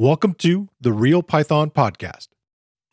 [0.00, 2.28] Welcome to the Real Python Podcast.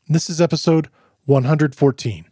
[0.07, 0.89] This is episode
[1.25, 2.25] 114.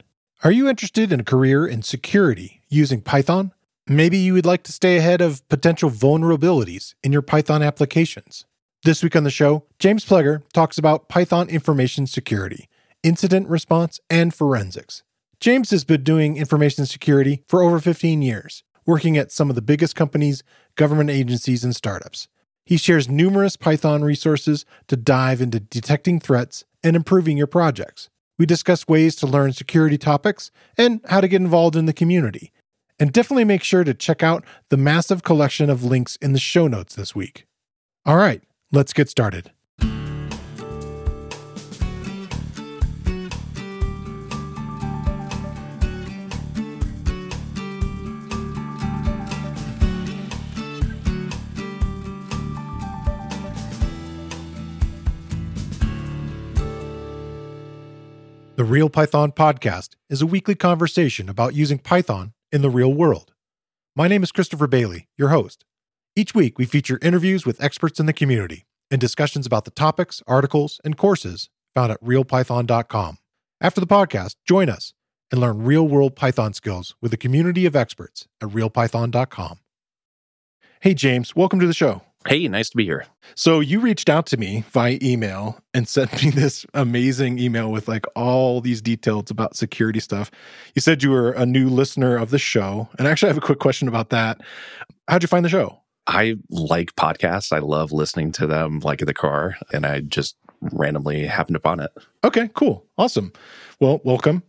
[0.43, 3.51] Are you interested in a career in security using Python?
[3.86, 8.47] Maybe you would like to stay ahead of potential vulnerabilities in your Python applications.
[8.81, 12.68] This week on the show, James Pleger talks about Python information security,
[13.04, 15.04] incident response, and forensics.
[15.40, 19.62] James has been doing information security for over 15 years, working at some of the
[19.62, 20.42] biggest companies,
[20.76, 22.28] government agencies, and startups.
[22.66, 28.09] He shares numerous Python resources to dive into detecting threats and improving your projects.
[28.38, 32.52] We discuss ways to learn security topics and how to get involved in the community.
[32.99, 36.67] And definitely make sure to check out the massive collection of links in the show
[36.67, 37.45] notes this week.
[38.05, 38.41] All right,
[38.72, 39.52] let's get started.
[58.64, 63.33] The Real Python Podcast is a weekly conversation about using Python in the real world.
[63.94, 65.66] My name is Christopher Bailey, your host.
[66.16, 70.23] Each week, we feature interviews with experts in the community and discussions about the topics,
[70.28, 73.17] articles, and courses found at realpython.com.
[73.59, 74.94] After the podcast, join us
[75.30, 79.59] and learn real world Python skills with a community of experts at realpython.com.
[80.80, 82.02] Hey, James, welcome to the show.
[82.25, 83.05] Hey, nice to be here.
[83.35, 87.88] So you reached out to me via email and sent me this amazing email with
[87.88, 90.31] like all these details about security stuff.
[90.73, 92.89] You said you were a new listener of the show.
[92.97, 94.41] And actually I have a quick question about that.
[95.07, 95.79] How'd you find the show?
[96.07, 97.51] I like podcasts.
[97.51, 100.35] I love listening to them like in the car and I just
[100.71, 101.91] randomly happened upon it.
[102.23, 102.85] Okay, cool.
[102.97, 103.33] Awesome.
[103.79, 104.44] Well, welcome.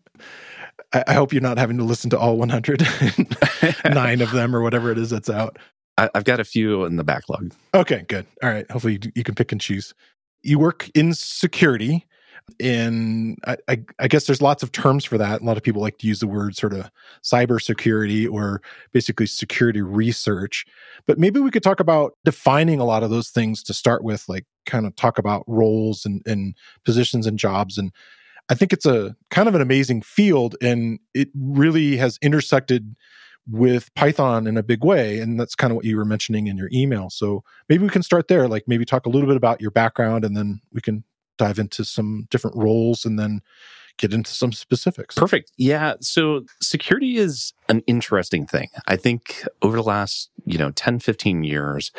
[0.92, 4.98] I, hope you're not having to listen to all 109 of them or whatever it
[4.98, 5.58] is that's out.
[5.96, 7.52] I, have got a few in the backlog.
[7.72, 8.26] Okay, good.
[8.42, 8.68] All right.
[8.70, 9.94] Hopefully you, you can pick and choose.
[10.42, 12.06] You work in security.
[12.58, 15.40] In I, I, I, guess there's lots of terms for that.
[15.40, 16.90] A lot of people like to use the word sort of
[17.22, 18.60] cybersecurity or
[18.92, 20.66] basically security research.
[21.06, 24.28] But maybe we could talk about defining a lot of those things to start with,
[24.28, 26.54] like kind of talk about roles and, and
[26.84, 27.78] positions and jobs.
[27.78, 27.92] And
[28.50, 32.94] I think it's a kind of an amazing field, and it really has intersected
[33.48, 35.18] with Python in a big way.
[35.18, 37.10] And that's kind of what you were mentioning in your email.
[37.10, 40.24] So maybe we can start there, like maybe talk a little bit about your background
[40.24, 41.04] and then we can
[41.36, 43.40] dive into some different roles and then
[43.98, 45.14] get into some specifics.
[45.14, 45.52] Perfect.
[45.56, 45.94] Yeah.
[46.00, 48.68] So security is an interesting thing.
[48.86, 51.92] I think over the last, you know, 10, 15 years,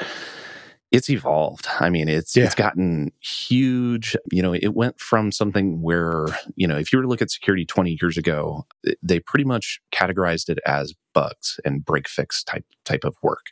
[0.96, 1.68] it's evolved.
[1.80, 2.46] I mean, it's yeah.
[2.46, 4.16] it's gotten huge.
[4.32, 7.32] You know, it went from something where, you know, if you were to look at
[7.32, 8.66] security 20 years ago,
[9.04, 13.48] they pretty much categorized it as bugs and break fix type type of work.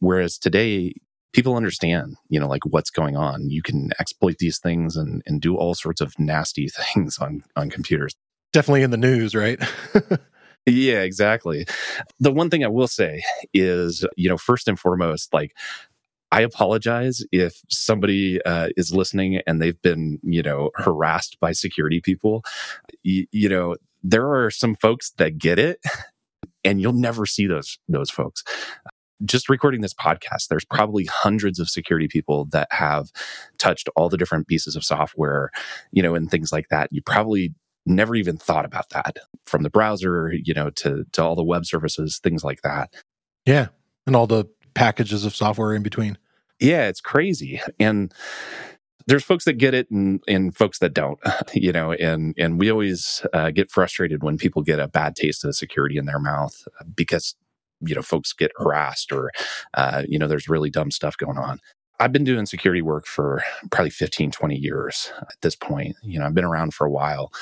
[0.00, 0.94] Whereas today,
[1.32, 3.48] people understand, you know, like what's going on.
[3.48, 7.70] You can exploit these things and, and do all sorts of nasty things on, on
[7.70, 8.14] computers.
[8.52, 9.58] Definitely in the news, right?
[10.66, 11.66] Yeah, exactly.
[12.20, 13.22] The one thing I will say
[13.52, 15.56] is, you know, first and foremost, like
[16.32, 22.00] I apologize if somebody uh, is listening and they've been, you know, harassed by security
[22.00, 22.42] people.
[23.04, 25.78] Y- you know, there are some folks that get it,
[26.64, 28.42] and you'll never see those those folks.
[29.24, 33.12] Just recording this podcast, there's probably hundreds of security people that have
[33.58, 35.50] touched all the different pieces of software,
[35.92, 36.88] you know, and things like that.
[36.90, 37.54] You probably
[37.84, 41.66] never even thought about that from the browser, you know, to to all the web
[41.66, 42.92] services, things like that.
[43.44, 43.68] Yeah,
[44.06, 46.16] and all the packages of software in between.
[46.62, 47.60] Yeah, it's crazy.
[47.80, 48.14] And
[49.08, 51.18] there's folks that get it and, and folks that don't,
[51.54, 55.44] you know, and, and we always uh, get frustrated when people get a bad taste
[55.44, 57.34] of security in their mouth uh, because,
[57.80, 59.32] you know, folks get harassed or,
[59.74, 61.60] uh, you know, there's really dumb stuff going on.
[62.00, 65.96] I've been doing security work for probably 15, 20 years at this point.
[66.02, 67.32] You know, I've been around for a while.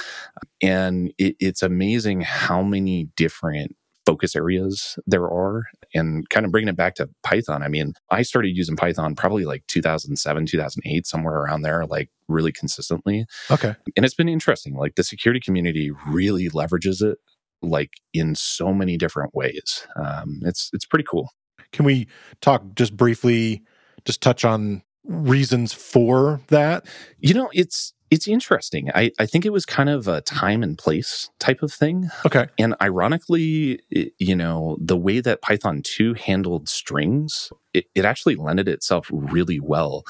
[0.63, 3.77] And it, it's amazing how many different
[4.07, 5.65] focus areas there are
[5.95, 9.45] and kind of bringing it back to python i mean i started using python probably
[9.45, 13.27] like 2007 2008 somewhere around there like really consistently.
[13.51, 13.75] Okay.
[13.97, 17.19] And it's been interesting like the security community really leverages it
[17.61, 19.87] like in so many different ways.
[19.97, 21.31] Um, it's it's pretty cool.
[21.73, 22.09] Can we
[22.41, 23.63] talk just briefly
[24.05, 26.87] just touch on reasons for that?
[27.19, 28.91] You know it's it's interesting.
[28.95, 32.11] I, I think it was kind of a time and place type of thing.
[32.27, 32.49] Okay.
[32.59, 38.35] And ironically, it, you know, the way that Python 2 handled strings, it, it actually
[38.35, 40.03] lended itself really well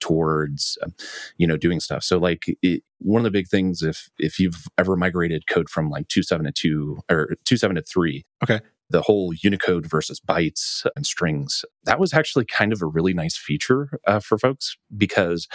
[0.00, 0.94] towards, um,
[1.36, 2.02] you know, doing stuff.
[2.02, 5.88] So like it, one of the big things, if, if you've ever migrated code from
[5.88, 8.24] like 2.7 to 2 or 2.7 to 3.
[8.42, 8.60] Okay.
[8.90, 11.64] The whole Unicode versus bytes and strings.
[11.84, 15.48] That was actually kind of a really nice feature uh, for folks because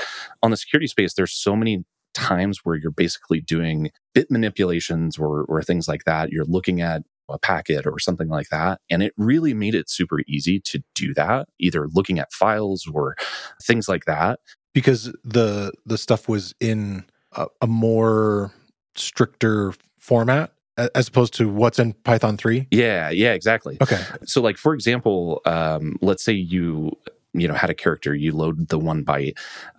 [0.43, 5.45] on the security space, there's so many times where you're basically doing bit manipulations or,
[5.45, 6.31] or things like that.
[6.31, 8.81] You're looking at a packet or something like that.
[8.89, 13.15] And it really made it super easy to do that, either looking at files or
[13.63, 14.39] things like that.
[14.73, 18.51] Because the the stuff was in a, a more
[18.95, 20.51] stricter format
[20.95, 22.67] as opposed to what's in Python 3?
[22.71, 23.77] Yeah, yeah, exactly.
[23.81, 24.01] Okay.
[24.25, 26.91] So like for example, um, let's say you
[27.33, 29.37] you know had a character you load the one byte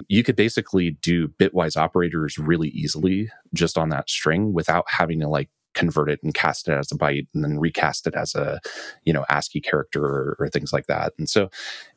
[0.09, 5.29] you could basically do bitwise operators really easily just on that string without having to
[5.29, 8.61] like convert it and cast it as a byte and then recast it as a
[9.05, 11.51] you know ascii character or, or things like that and so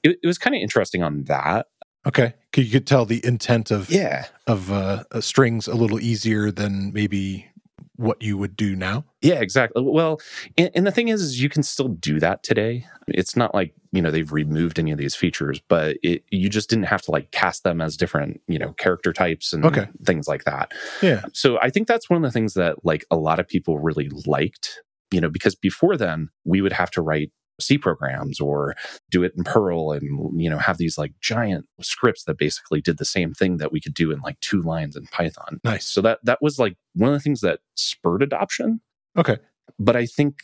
[0.04, 1.68] it, it was kind of interesting on that
[2.06, 6.51] okay you could tell the intent of yeah of uh, uh, strings a little easier
[6.51, 7.48] than maybe
[7.97, 9.06] what you would do now.
[9.21, 9.83] Yeah, exactly.
[9.83, 10.19] Well,
[10.57, 12.86] and, and, the thing is, is you can still do that today.
[13.07, 16.69] It's not like you know they've removed any of these features, but it, you just
[16.69, 19.88] didn't have to like cast them as different you know character types and okay.
[20.03, 20.74] things like that.
[21.01, 21.24] Yeah.
[21.33, 24.09] So I think that's one of the things that like a lot of people really
[24.25, 24.81] liked.
[25.12, 28.75] You know, because before then we would have to write C programs or
[29.10, 32.98] do it in Perl and you know have these like giant scripts that basically did
[32.98, 35.60] the same thing that we could do in like two lines in Python.
[35.63, 35.86] Nice.
[35.86, 38.81] So that that was like one of the things that spurred adoption.
[39.18, 39.38] Okay.
[39.80, 40.36] But I think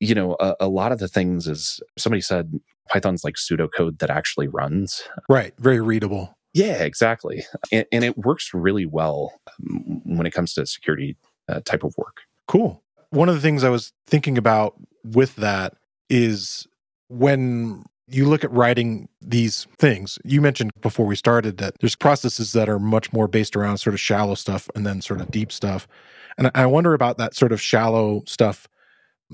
[0.00, 2.52] you know a, a lot of the things is somebody said
[2.88, 5.02] Python's like pseudocode that actually runs.
[5.28, 5.54] Right.
[5.58, 6.36] Very readable.
[6.52, 7.44] Yeah, exactly.
[7.72, 11.16] And, and it works really well um, when it comes to security
[11.48, 12.18] uh, type of work.
[12.46, 12.82] Cool.
[13.10, 14.74] One of the things I was thinking about
[15.04, 15.74] with that
[16.08, 16.66] is
[17.08, 22.52] when you look at writing these things, you mentioned before we started that there's processes
[22.52, 25.50] that are much more based around sort of shallow stuff and then sort of deep
[25.50, 25.88] stuff.
[26.36, 28.68] And I wonder about that sort of shallow stuff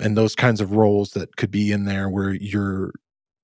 [0.00, 2.92] and those kinds of roles that could be in there where you're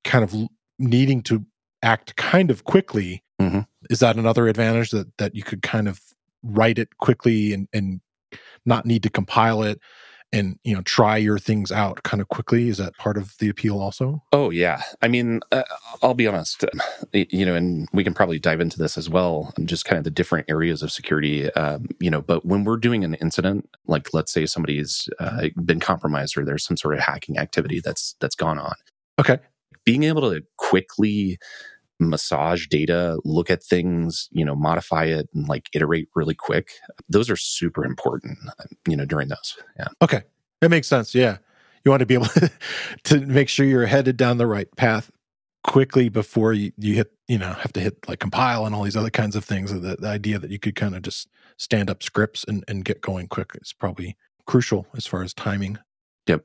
[0.05, 0.35] kind of
[0.79, 1.45] needing to
[1.83, 3.23] act kind of quickly.
[3.41, 3.61] Mm-hmm.
[3.91, 6.01] Is that another advantage that that you could kind of
[6.43, 8.01] write it quickly and, and
[8.65, 9.81] not need to compile it
[10.33, 13.49] and you know try your things out kind of quickly is that part of the
[13.49, 14.23] appeal also?
[14.33, 14.83] Oh yeah.
[15.03, 15.63] I mean uh,
[16.03, 16.65] i'll be honest
[17.13, 20.11] you know and we can probably dive into this as well just kind of the
[20.11, 24.33] different areas of security um, you know but when we're doing an incident like let's
[24.33, 28.59] say somebody's uh, been compromised or there's some sort of hacking activity that's that's gone
[28.59, 28.75] on.
[29.19, 29.39] Okay.
[29.85, 31.39] Being able to quickly
[31.99, 36.73] massage data, look at things, you know, modify it and like iterate really quick.
[37.09, 38.39] Those are super important,
[38.87, 39.57] you know, during those.
[39.79, 39.89] Yeah.
[40.03, 40.23] Okay.
[40.63, 41.15] It makes sense.
[41.15, 41.39] Yeah.
[41.85, 42.29] You want to be able
[43.05, 45.11] to make sure you're headed down the right path
[45.65, 48.97] quickly before you, you hit, you know, have to hit like compile and all these
[48.97, 49.73] other kinds of things.
[49.73, 53.01] The, the idea that you could kind of just stand up scripts and, and get
[53.01, 54.17] going quick is probably
[54.47, 55.79] crucial as far as timing.
[56.27, 56.45] Yep.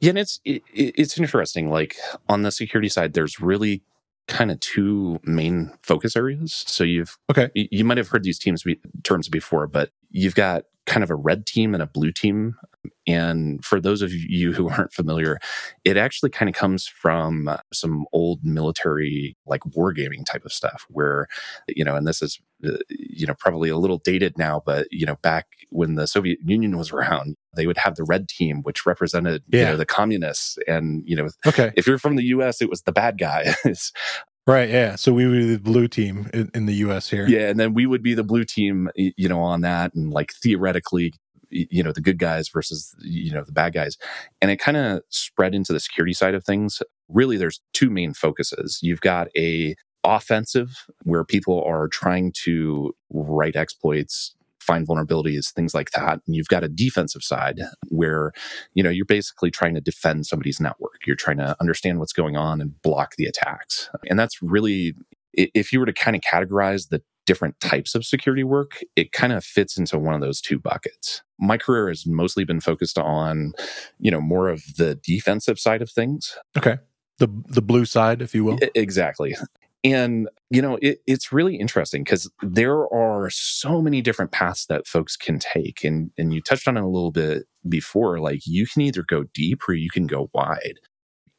[0.00, 1.70] Yeah, and it's it, it's interesting.
[1.70, 1.96] Like
[2.28, 3.82] on the security side, there's really
[4.28, 6.64] kind of two main focus areas.
[6.66, 10.64] So you've okay, you might have heard these teams be, terms before, but you've got
[10.86, 12.54] kind of a red team and a blue team.
[13.06, 15.38] And for those of you who aren't familiar,
[15.84, 21.28] it actually kind of comes from some old military, like wargaming type of stuff, where,
[21.68, 25.06] you know, and this is, uh, you know, probably a little dated now, but, you
[25.06, 28.86] know, back when the Soviet Union was around, they would have the red team, which
[28.86, 29.60] represented, yeah.
[29.60, 30.58] you know, the communists.
[30.68, 31.72] And, you know, okay.
[31.76, 33.92] if you're from the US, it was the bad guys.
[34.44, 34.70] Right.
[34.70, 34.96] Yeah.
[34.96, 37.08] So we would be the blue team in, in, the U.S.
[37.08, 37.28] here.
[37.28, 40.32] Yeah, and then we would be the blue team, you know, on that, and like
[40.32, 41.12] theoretically,
[41.48, 43.96] you know, the good guys versus you know the bad guys,
[44.40, 46.82] and it kind of spread into the security side of things.
[47.08, 48.80] Really, there's two main focuses.
[48.82, 55.90] You've got a offensive where people are trying to write exploits find vulnerabilities, things like
[55.90, 56.20] that.
[56.26, 58.32] And you've got a defensive side where,
[58.74, 61.06] you know, you're basically trying to defend somebody's network.
[61.06, 63.90] You're trying to understand what's going on and block the attacks.
[64.08, 64.94] And that's really,
[65.34, 69.32] if you were to kind of categorize the different types of security work, it kind
[69.32, 71.22] of fits into one of those two buckets.
[71.38, 73.52] My career has mostly been focused on,
[73.98, 76.36] you know, more of the defensive side of things.
[76.56, 76.78] Okay.
[77.18, 78.58] The the blue side, if you will.
[78.74, 79.36] Exactly.
[79.84, 84.86] And, you know, it, it's really interesting because there are so many different paths that
[84.86, 85.82] folks can take.
[85.82, 88.20] And, and you touched on it a little bit before.
[88.20, 90.78] Like you can either go deep or you can go wide.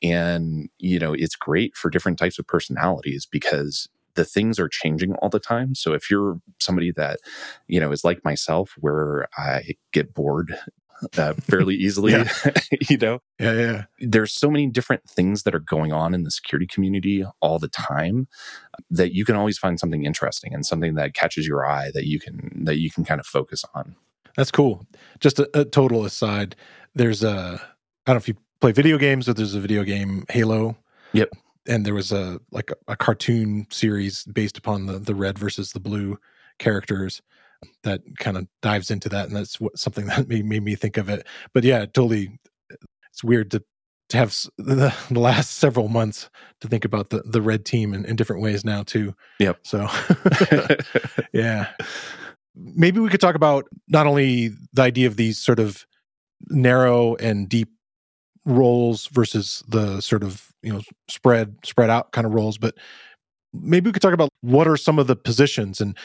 [0.01, 5.13] And, you know, it's great for different types of personalities because the things are changing
[5.15, 5.73] all the time.
[5.73, 7.19] So if you're somebody that,
[7.67, 10.57] you know, is like myself, where I get bored
[11.17, 12.13] uh, fairly easily.
[12.89, 13.83] you know, yeah, yeah.
[14.00, 17.67] There's so many different things that are going on in the security community all the
[17.67, 18.27] time
[18.89, 22.19] that you can always find something interesting and something that catches your eye that you
[22.19, 23.95] can that you can kind of focus on.
[24.36, 24.86] That's cool.
[25.19, 26.55] Just a, a total aside.
[26.95, 27.62] There's a
[28.05, 30.77] I don't know if you play video games, but there's a video game Halo.
[31.13, 31.29] Yep.
[31.67, 35.72] And there was a like a, a cartoon series based upon the the red versus
[35.72, 36.17] the blue
[36.60, 37.22] characters
[37.84, 40.98] that kind of dives into that, and that's what, something that made, made me think
[40.98, 41.27] of it.
[41.53, 42.39] But yeah, totally.
[43.12, 43.63] It's weird to
[44.10, 46.29] to have the, the last several months
[46.62, 49.13] to think about the the red team in, in different ways now too.
[49.39, 49.60] Yep.
[49.63, 49.88] So
[51.34, 51.70] yeah,
[52.55, 55.86] maybe we could talk about not only the idea of these sort of
[56.50, 57.70] narrow and deep
[58.46, 62.75] roles versus the sort of you know spread spread out kind of roles but
[63.53, 65.98] maybe we could talk about what are some of the positions and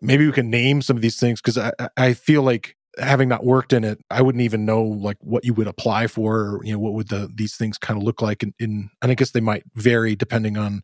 [0.00, 3.44] maybe we can name some of these things because I, I feel like having not
[3.44, 6.72] worked in it i wouldn't even know like what you would apply for or, you
[6.72, 9.30] know what would the these things kind of look like in, in and i guess
[9.30, 10.82] they might vary depending on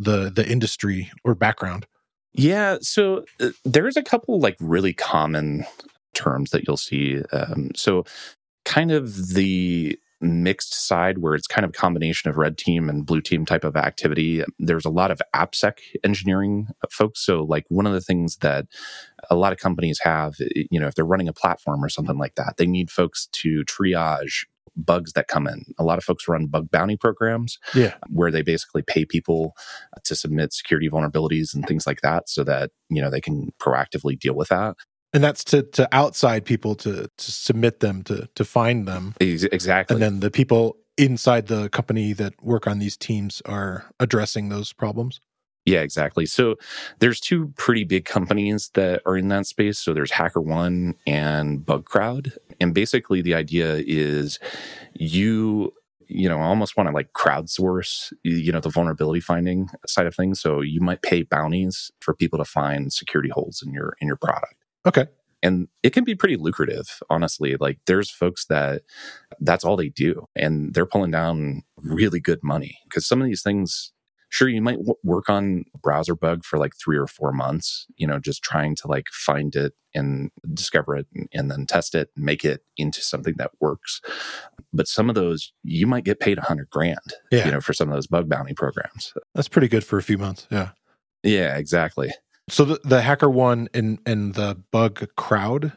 [0.00, 1.86] the the industry or background.
[2.32, 5.66] Yeah so uh, there's a couple like really common
[6.14, 8.04] terms that you'll see um, so
[8.64, 13.06] kind of the mixed side where it's kind of a combination of red team and
[13.06, 14.44] blue team type of activity.
[14.58, 17.24] There's a lot of AppSec engineering folks.
[17.24, 18.66] So, like, one of the things that
[19.30, 22.18] a lot of companies have, eh, you know, if they're running a platform or something
[22.18, 24.44] like that, they need folks to triage
[24.76, 25.64] bugs that come in.
[25.78, 27.94] A lot of folks run bug bounty programs yeah.
[28.08, 29.54] where they basically pay people
[30.04, 34.18] to submit security vulnerabilities and things like that so that, you know, they can proactively
[34.18, 34.76] deal with that
[35.12, 39.14] and that's to to outside people to to submit them to to find them.
[39.20, 39.94] Exactly.
[39.94, 44.72] And then the people inside the company that work on these teams are addressing those
[44.72, 45.20] problems.
[45.66, 46.26] Yeah exactly.
[46.26, 46.56] So
[47.00, 49.78] there's two pretty big companies that are in that space.
[49.78, 52.32] So there's HackerOne and bugcrowd.
[52.60, 54.38] And basically the idea is
[54.94, 55.72] you
[56.12, 60.40] you know almost want to like crowdsource you know the vulnerability finding side of things.
[60.40, 64.16] So you might pay bounties for people to find security holes in your in your
[64.16, 65.06] product Okay.
[65.42, 67.56] And it can be pretty lucrative, honestly.
[67.58, 68.82] Like there's folks that
[69.40, 73.42] that's all they do and they're pulling down really good money because some of these
[73.42, 73.92] things,
[74.28, 78.06] sure, you might w- work on browser bug for like three or four months, you
[78.06, 82.10] know, just trying to like find it and discover it and, and then test it
[82.14, 84.02] and make it into something that works.
[84.74, 87.46] But some of those, you might get paid a hundred grand, yeah.
[87.46, 89.14] you know, for some of those bug bounty programs.
[89.34, 90.46] That's pretty good for a few months.
[90.50, 90.70] Yeah.
[91.22, 92.12] Yeah, exactly.
[92.50, 95.72] So the, the HackerOne and and the bugcrowd,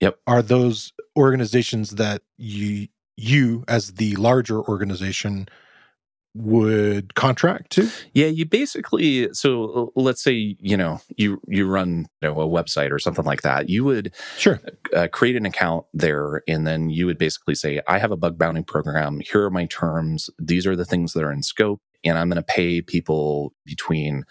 [0.00, 5.48] yep, are those organizations that you you as the larger organization
[6.34, 7.88] would contract to?
[8.12, 12.92] Yeah, you basically so let's say you know you you run you know, a website
[12.92, 13.68] or something like that.
[13.68, 14.60] You would sure
[14.94, 18.38] uh, create an account there, and then you would basically say, "I have a bug
[18.38, 19.20] bounty program.
[19.20, 20.30] Here are my terms.
[20.38, 24.24] These are the things that are in scope." And I'm going to pay people between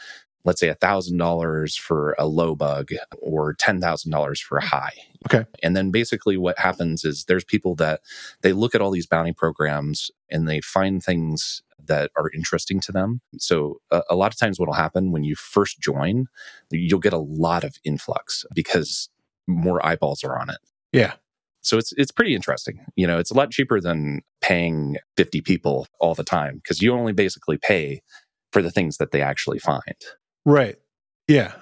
[0.45, 2.91] let's say $1,000 for a low bug
[3.21, 4.93] or $10,000 for a high.
[5.25, 5.45] Okay.
[5.61, 8.01] And then basically what happens is there's people that
[8.41, 12.91] they look at all these bounty programs and they find things that are interesting to
[12.91, 13.21] them.
[13.37, 16.27] So a, a lot of times what will happen when you first join,
[16.71, 19.09] you'll get a lot of influx because
[19.47, 20.59] more eyeballs are on it.
[20.93, 21.13] Yeah.
[21.61, 22.85] So it's it's pretty interesting.
[22.95, 26.93] You know, it's a lot cheaper than paying 50 people all the time because you
[26.93, 28.01] only basically pay
[28.53, 29.81] for the things that they actually find.
[30.45, 30.77] Right.
[31.27, 31.53] Yeah.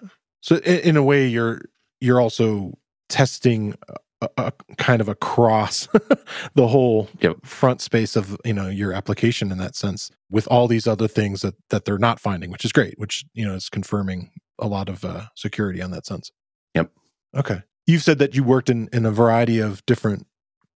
[0.42, 1.62] So in, in a way, you're
[2.00, 2.78] you're also
[3.10, 3.76] testing
[4.22, 5.88] a, a kind of across
[6.56, 7.38] the whole yep.
[7.46, 11.42] front space of you know your application in that sense with all these other things
[11.42, 12.98] that that they're not finding, which is great.
[12.98, 16.32] Which you know is confirming a lot of uh, security on that sense.
[16.76, 16.92] Yep.
[17.36, 17.62] Okay.
[17.86, 20.28] You've said that you worked in in a variety of different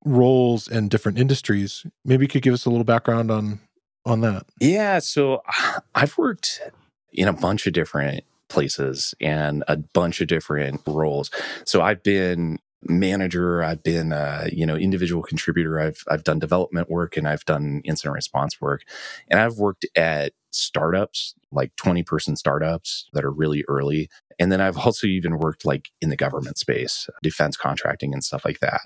[0.06, 1.86] roles and different industries.
[2.04, 3.60] Maybe you could give us a little background on
[4.06, 4.46] on that.
[4.60, 5.00] Yeah.
[5.00, 5.44] So
[5.96, 6.62] I've worked
[7.14, 11.32] in a bunch of different places and a bunch of different roles.
[11.66, 16.90] So I've been manager, I've been uh, you know individual contributor, I've I've done development
[16.90, 18.82] work and I've done incident response work.
[19.30, 24.10] And I've worked at startups, like 20 person startups that are really early.
[24.38, 28.44] And then I've also even worked like in the government space, defense contracting and stuff
[28.44, 28.82] like that.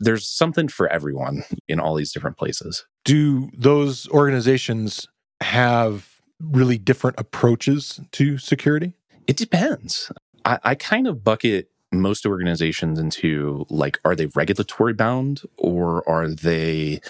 [0.00, 2.86] There's something for everyone in all these different places.
[3.04, 5.06] Do those organizations
[5.40, 8.94] have really different approaches to security?
[9.26, 10.10] It depends.
[10.44, 16.28] I, I kind of bucket most organizations into like, are they regulatory bound or are
[16.28, 17.00] they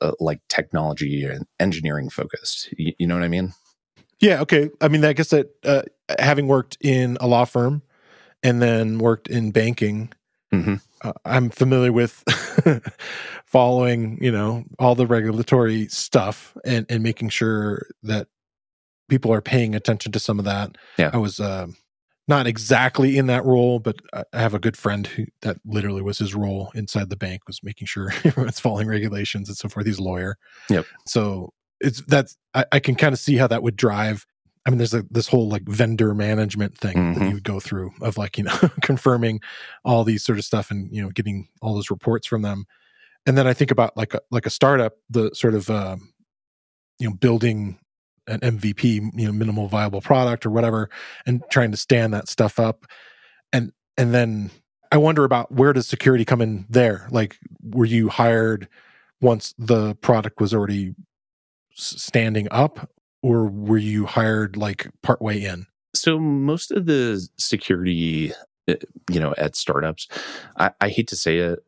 [0.00, 2.72] uh, like technology and engineering focused?
[2.76, 3.54] You, you, know what I mean?
[4.20, 4.40] Yeah.
[4.42, 4.70] Okay.
[4.80, 5.82] I mean, I guess that uh,
[6.18, 7.82] having worked in a law firm
[8.42, 10.12] and then worked in banking,
[10.52, 10.76] mm-hmm.
[11.02, 12.22] uh, I'm familiar with
[13.44, 18.28] following, you know, all the regulatory stuff and, and making sure that
[19.08, 20.76] people are paying attention to some of that.
[20.98, 21.10] Yeah.
[21.12, 21.66] I was uh,
[22.28, 26.18] not exactly in that role, but I have a good friend who that literally was
[26.18, 29.86] his role inside the bank was making sure everyone's following regulations and so forth.
[29.86, 30.36] He's a lawyer.
[30.70, 30.86] Yep.
[31.06, 34.24] So it's that's I, I can kind of see how that would drive.
[34.66, 37.28] I mean, there's a, this whole like vendor management thing that Mhm.
[37.28, 39.40] you would go through of like you know confirming
[39.84, 42.64] all these sort of stuff and you know getting all those reports from them.
[43.26, 46.14] And then I think about like a, like a startup, the sort of um,
[46.98, 47.78] you know building
[48.26, 50.88] an MVP, you know, minimal viable product or whatever,
[51.26, 52.86] and trying to stand that stuff up.
[53.52, 54.50] And and then
[54.92, 57.08] I wonder about where does security come in there?
[57.10, 58.68] Like, were you hired
[59.20, 60.94] once the product was already
[61.74, 62.90] standing up,
[63.22, 65.66] or were you hired like partway in?
[65.94, 68.32] So most of the security,
[68.68, 68.74] uh,
[69.10, 70.08] you know, at startups,
[70.58, 71.60] I, I hate to say it,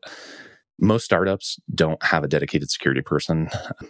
[0.79, 3.49] most startups don't have a dedicated security person.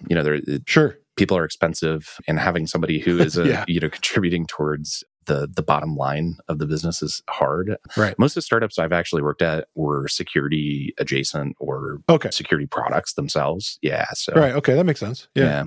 [0.10, 0.98] You know, they're Sure.
[1.18, 3.66] People are expensive, and having somebody who is a, Yeah.
[3.68, 7.76] you know contributing towards the the bottom line of the business is hard.
[7.98, 8.18] Right.
[8.18, 12.30] Most of the startups I've actually worked at were security adjacent or Okay.
[12.32, 13.78] security products themselves.
[13.82, 14.06] Yeah.
[14.14, 14.54] So Right.
[14.54, 14.74] Okay.
[14.76, 15.28] That makes sense.
[15.36, 15.44] Yeah.
[15.44, 15.64] yeah.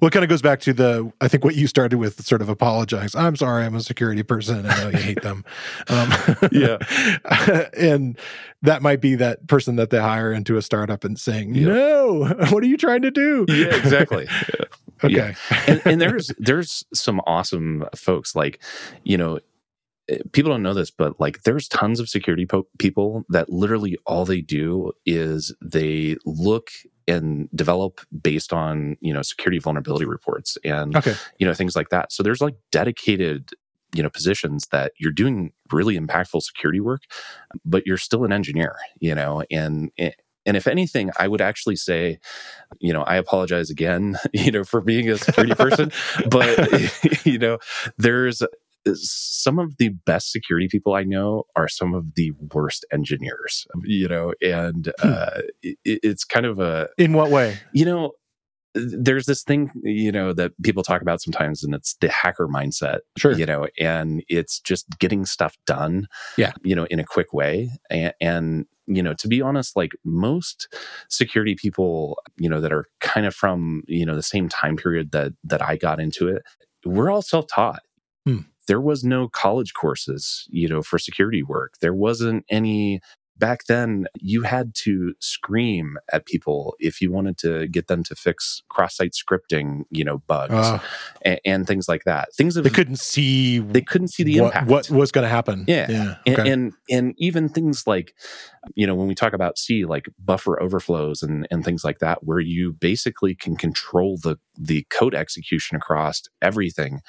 [0.00, 2.40] Well, it kind of goes back to the, I think what you started with sort
[2.42, 3.14] of apologize.
[3.14, 4.64] I'm sorry, I'm a security person.
[4.66, 5.44] I know you hate them.
[5.90, 6.10] Um,
[6.50, 6.78] Yeah.
[7.78, 8.18] and
[8.62, 11.66] that might be that person that they hire into a startup and saying, Yeah.
[11.66, 13.44] no, what are you trying to do?
[13.48, 14.26] Yeah, exactly.
[15.04, 15.14] Okay.
[15.14, 15.34] Yeah.
[15.66, 18.62] and, and there's there's some awesome folks like
[19.04, 19.38] you know
[20.08, 23.96] eh, people don't know this but like there's tons of security po- people that literally
[24.06, 26.70] all they do is they look
[27.08, 31.14] and develop based on you know security vulnerability reports and Okay.
[31.38, 33.50] you know things like that so there's like dedicated
[33.94, 37.02] you know positions that you're doing really impactful security work
[37.64, 39.90] but you're still an engineer you know and
[40.46, 42.18] and if anything i would actually say
[42.80, 45.90] you know i apologize again you know for being a security person
[46.30, 47.58] but you know
[47.98, 48.42] there's
[48.94, 54.08] some of the best security people I know are some of the worst engineers, you
[54.08, 57.58] know, and uh, it, it's kind of a, In what way?
[57.72, 58.10] you know,
[58.74, 63.00] there's this thing, you know, that people talk about sometimes, and it's the hacker mindset,
[63.16, 63.32] Sure.
[63.32, 66.52] you know, and it's just getting stuff done, Yeah.
[66.64, 67.70] you know, in a quick way.
[67.88, 70.74] And, and, you know, to be honest, like most
[71.08, 75.12] security people, you know, that are kind of from, you know, the same time period
[75.12, 76.42] that that I got into it,
[76.84, 77.82] we're all self-taught.
[78.26, 78.38] Hmm.
[78.68, 81.74] There was no college courses, you know, for security work.
[81.80, 83.00] There wasn't any
[83.38, 88.14] back then you had to scream at people if you wanted to get them to
[88.14, 90.78] fix cross-site scripting you know bugs Uh,
[91.22, 94.46] and, and things like that things of they couldn't see they couldn't see the what,
[94.46, 95.64] impact what was going to happen.
[95.66, 95.90] Yeah.
[95.90, 96.14] Yeah.
[96.26, 96.50] and, Okay.
[96.50, 98.14] and and even things like
[98.74, 102.24] you know when we talk about c like buffer overflows and and things like that
[102.24, 107.00] where you basically can control the the code execution across everything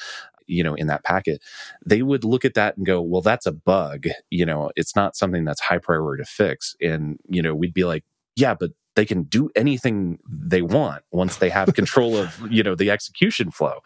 [0.48, 1.42] you know in that packet
[1.86, 5.16] they would look at that and go well that's a bug you know it's not
[5.16, 8.04] something that's high priority to fix and you know we'd be like
[8.36, 12.76] yeah but they can do anything they want once they have control of you know
[12.76, 13.80] the execution flow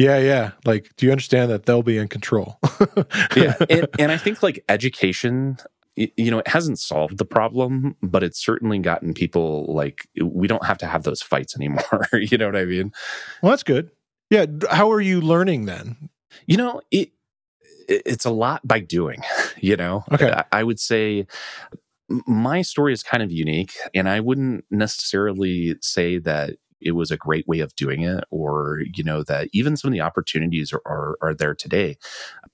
[0.00, 0.18] yeah.
[0.18, 0.52] Yeah.
[0.64, 2.60] Like, do you understand that they'll be in control?
[3.36, 5.58] yeah and, and i think like education
[5.96, 10.64] you know it hasn't solved the problem but it's certainly gotten people like we don't
[10.64, 12.92] have to have those fights anymore you know what i mean
[13.42, 13.90] well, that's good.
[14.30, 14.46] Yeah.
[14.70, 16.10] How are you learning then?
[16.46, 17.10] you know it
[17.88, 19.22] it- it's a lot by doing
[19.60, 20.30] you know Okay.
[20.30, 21.26] I- i would say
[22.26, 27.16] my story is kind of unique and i wouldn't necessarily say that it was a
[27.16, 30.82] great way of doing it or you know that even some of the opportunities are,
[30.86, 31.96] are, are there today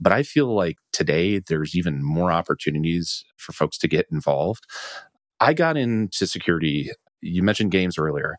[0.01, 4.65] but i feel like today there's even more opportunities for folks to get involved
[5.41, 6.91] i got into security
[7.23, 8.37] you mentioned games earlier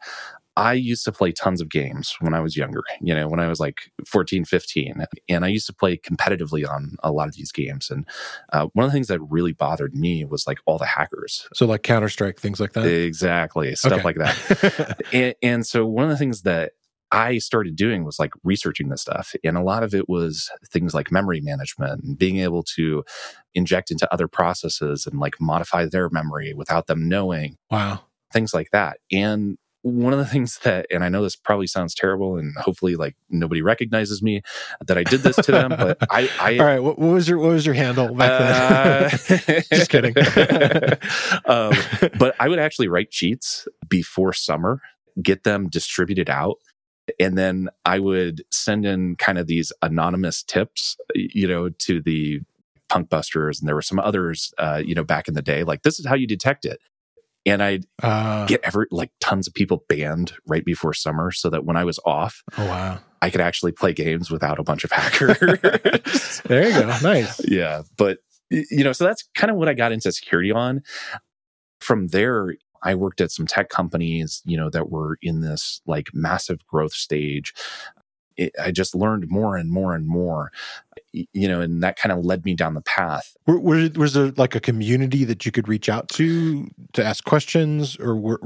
[0.58, 3.48] I used to play tons of games when I was younger, you know, when I
[3.48, 5.06] was like 14, 15.
[5.28, 7.90] And I used to play competitively on a lot of these games.
[7.90, 8.08] And
[8.54, 11.48] uh, one of the things that really bothered me was like all the hackers.
[11.54, 12.86] So, like Counter Strike, things like that.
[12.86, 13.76] Exactly.
[13.76, 14.04] Stuff Okay.
[14.04, 15.02] like that.
[15.14, 16.72] and, and so one of the things that
[17.12, 19.36] I started doing was like researching this stuff.
[19.44, 23.04] And a lot of it was things like memory management and being able to
[23.54, 28.02] inject into other processes and like modify their memory without them knowing wow.
[28.34, 28.98] things like that.
[29.12, 32.96] And one of the things that, and I know this probably sounds terrible, and hopefully,
[32.96, 34.42] like nobody recognizes me
[34.88, 36.80] that I did this to them, but I, I All right.
[36.80, 39.52] What, what was your What was your handle back then?
[39.52, 40.16] uh, Just kidding.
[41.46, 41.74] um,
[42.18, 44.82] but I would actually write cheats before summer,
[45.22, 46.56] get them distributed out.
[47.20, 52.40] And then I would send in kind of these anonymous tips, you know, to the
[52.90, 53.60] PunkBusters.
[53.60, 56.08] And there were some others, uh, you know, back in the day, like this is
[56.08, 56.80] how you detect it.
[57.46, 61.66] And I'd uh, get every like tons of people banned right before summer so that
[61.66, 64.92] when I was off, oh wow, I could actually play games without a bunch of
[64.92, 65.38] hackers.
[66.46, 67.42] there you go, nice.
[67.48, 70.82] Yeah, but you know, so that's kind of what I got into security on.
[71.80, 76.08] From there, I worked at some tech companies, you know, that were in this like
[76.14, 77.54] massive growth stage.
[78.38, 80.52] It, I just learned more and more and more,
[81.14, 83.36] you know, and that kind of led me down the path.
[83.48, 83.60] Were,
[83.96, 88.16] was there like a community that you could reach out to to ask questions, or
[88.16, 88.40] were,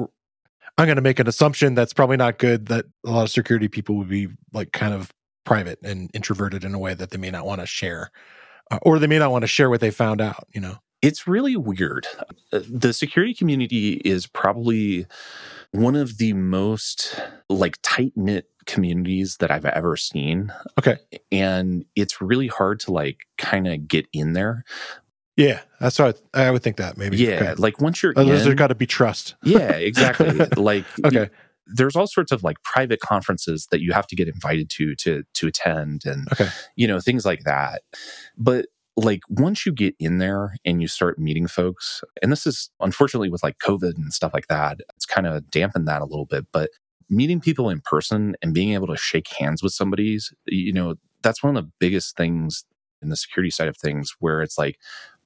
[0.77, 3.67] I'm going to make an assumption that's probably not good that a lot of security
[3.67, 5.11] people would be like kind of
[5.43, 8.11] private and introverted in a way that they may not want to share,
[8.71, 10.47] uh, or they may not want to share what they found out.
[10.53, 12.07] You know, it's really weird.
[12.51, 15.05] Uh, the security community is probably
[15.71, 20.53] one of the most like tight knit communities that I've ever seen.
[20.77, 20.97] Okay.
[21.31, 24.63] And it's really hard to like kind of get in there.
[25.35, 27.15] Yeah, that's what I, I would think that maybe.
[27.15, 27.53] Yeah, okay.
[27.55, 29.35] like once you're There's got to be trust.
[29.41, 30.31] Yeah, exactly.
[30.57, 31.29] like okay.
[31.65, 35.23] there's all sorts of like private conferences that you have to get invited to to
[35.35, 36.49] to attend and okay.
[36.75, 37.83] you know things like that.
[38.37, 38.65] But
[38.99, 43.29] like once you get in there and you start meeting folks, and this is unfortunately
[43.29, 46.47] with like COVID and stuff like that, it's kind of dampened that a little bit.
[46.51, 46.69] But
[47.09, 51.43] meeting people in person and being able to shake hands with somebody's, you know, that's
[51.43, 52.65] one of the biggest things
[53.01, 54.77] in the security side of things where it's like,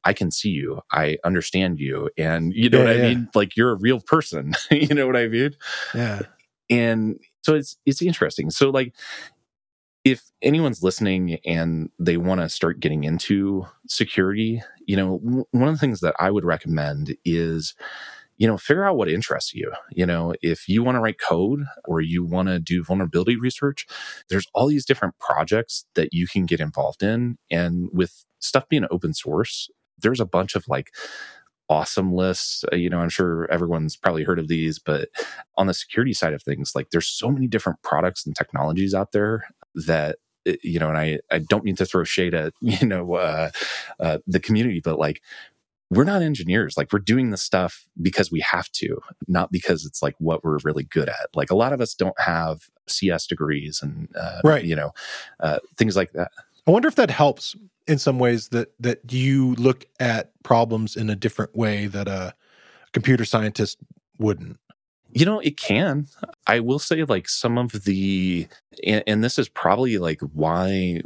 [0.05, 3.09] I can see you, I understand you, and you know yeah, what I yeah.
[3.09, 3.29] mean?
[3.33, 4.53] Like you're a real person.
[4.71, 5.55] you know what I mean?
[5.95, 6.23] Yeah.
[6.69, 8.49] And so it's it's interesting.
[8.49, 8.93] So like
[10.03, 15.69] if anyone's listening and they want to start getting into security, you know, w- one
[15.69, 17.73] of the things that I would recommend is
[18.37, 19.71] you know, figure out what interests you.
[19.91, 23.85] You know, if you want to write code or you want to do vulnerability research,
[24.29, 27.37] there's all these different projects that you can get involved in.
[27.51, 30.89] And with stuff being open source, there's a bunch of like
[31.69, 32.63] awesome lists.
[32.71, 35.09] Uh, you know, I'm sure everyone's probably heard of these, but
[35.57, 39.11] on the security side of things, like there's so many different products and technologies out
[39.11, 42.88] there that uh, you know, and I, I don't mean to throw shade at, you
[42.88, 43.49] know, uh,
[43.99, 45.21] uh, the community, but like
[45.89, 46.75] we're not engineers.
[46.75, 50.57] Like we're doing the stuff because we have to, not because it's like what we're
[50.63, 51.29] really good at.
[51.36, 54.63] Like a lot of us don't have CS degrees and, uh, right.
[54.63, 54.91] you know,
[55.39, 56.31] uh, things like that.
[56.65, 57.55] I wonder if that helps
[57.88, 62.33] in some ways that that you look at problems in a different way that a
[62.93, 63.77] computer scientist
[64.17, 64.57] wouldn't.
[65.13, 66.08] You know, it can.
[66.47, 68.47] I will say, like, some of the,
[68.86, 71.02] and, and, this is probably like why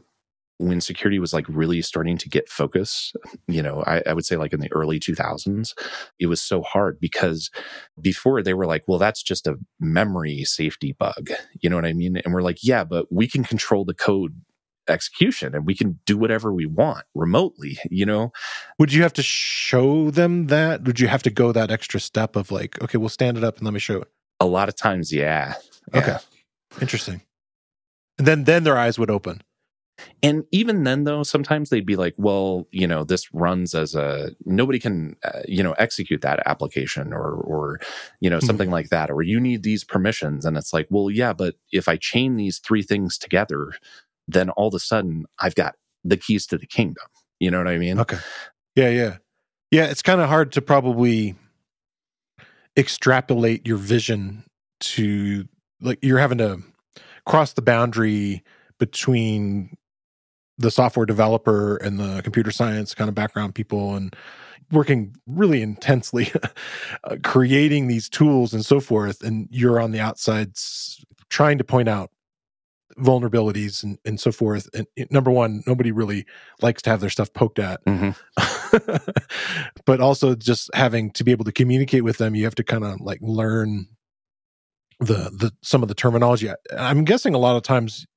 [0.59, 3.13] when security was like really starting to get focus,
[3.47, 5.73] you know, I, I, would say like in the early 2000s,
[6.19, 7.51] it was so hard because
[8.01, 11.29] before they were like, well, that's just a memory safety bug.
[11.61, 12.17] You know what I mean?
[12.17, 14.41] And we're like, yeah, but we can control the code
[14.89, 18.31] execution and we can do whatever we want remotely, you know?
[18.79, 20.83] Would you have to show them that?
[20.83, 23.57] Would you have to go that extra step of like, okay, we'll stand it up
[23.57, 24.07] and let me show it?
[24.39, 25.55] A lot of times, yeah.
[25.93, 25.99] yeah.
[25.99, 26.17] Okay.
[26.81, 27.21] Interesting.
[28.17, 29.41] And then then their eyes would open.
[30.21, 34.29] And even then, though, sometimes they'd be like, well, you know, this runs as a
[34.45, 37.79] nobody can, uh, you know, execute that application or, or,
[38.19, 38.73] you know, something mm-hmm.
[38.73, 39.09] like that.
[39.09, 40.45] Or you need these permissions.
[40.45, 43.73] And it's like, well, yeah, but if I chain these three things together,
[44.27, 47.05] then all of a sudden I've got the keys to the kingdom.
[47.39, 47.99] You know what I mean?
[47.99, 48.17] Okay.
[48.75, 48.89] Yeah.
[48.89, 49.17] Yeah.
[49.71, 49.85] Yeah.
[49.85, 51.35] It's kind of hard to probably
[52.77, 54.43] extrapolate your vision
[54.79, 55.45] to
[55.81, 56.59] like you're having to
[57.25, 58.43] cross the boundary
[58.79, 59.75] between
[60.57, 64.15] the software developer and the computer science kind of background people and
[64.71, 66.31] working really intensely
[67.03, 70.51] uh, creating these tools and so forth and you're on the outside
[71.29, 72.11] trying to point out
[72.99, 76.25] vulnerabilities and, and so forth and number one nobody really
[76.61, 79.01] likes to have their stuff poked at mm-hmm.
[79.85, 82.83] but also just having to be able to communicate with them you have to kind
[82.83, 83.87] of like learn
[84.99, 88.07] the the some of the terminology i'm guessing a lot of times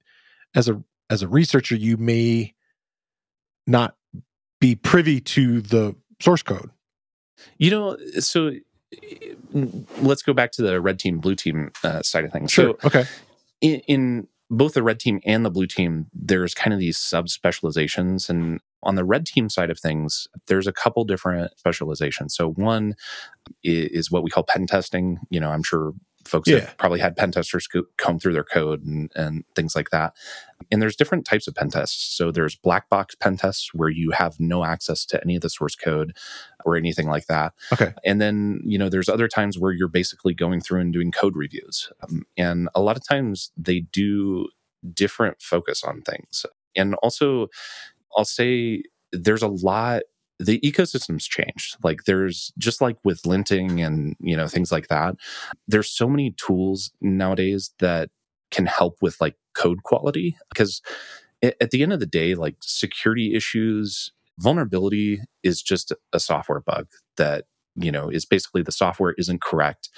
[0.55, 2.55] as a as a researcher you may
[3.67, 3.95] not
[4.61, 6.71] be privy to the source code
[7.59, 8.53] you know so
[9.99, 12.77] let's go back to the red team blue team uh, side of things sure.
[12.81, 13.05] so okay
[13.61, 17.29] in, in both the red team and the blue team there's kind of these sub
[17.29, 22.35] specializations and on the red team side of things there's a couple different specializations.
[22.35, 22.95] So one
[23.63, 25.19] is what we call pen testing.
[25.31, 25.93] You know i'm sure
[26.31, 26.61] folks yeah.
[26.61, 30.15] have probably had pen testers comb through their code and, and things like that.
[30.71, 32.17] And there's different types of pen tests.
[32.17, 35.51] So there's black box pen tests where you have no access to any of the
[35.51, 36.17] source code
[36.65, 37.53] or anything like that.
[37.73, 37.93] Okay.
[38.05, 41.37] And then, you know, there's other times where you're basically going through and doing code
[41.37, 41.91] reviews.
[42.03, 44.49] Um, and a lot of times they do
[44.95, 46.47] different focus on things.
[46.77, 47.49] And also,
[48.17, 50.03] I'll say there's a lot
[50.41, 51.77] the ecosystem's changed.
[51.85, 55.17] Like there's just like with linting and you know things like that.
[55.69, 58.11] There's so many tools nowadays that
[58.51, 60.81] can help with like code quality because
[61.43, 66.89] at the end of the day, like security issues, vulnerability is just a software bug
[67.17, 67.45] that
[67.77, 69.91] you know is basically the software isn't correct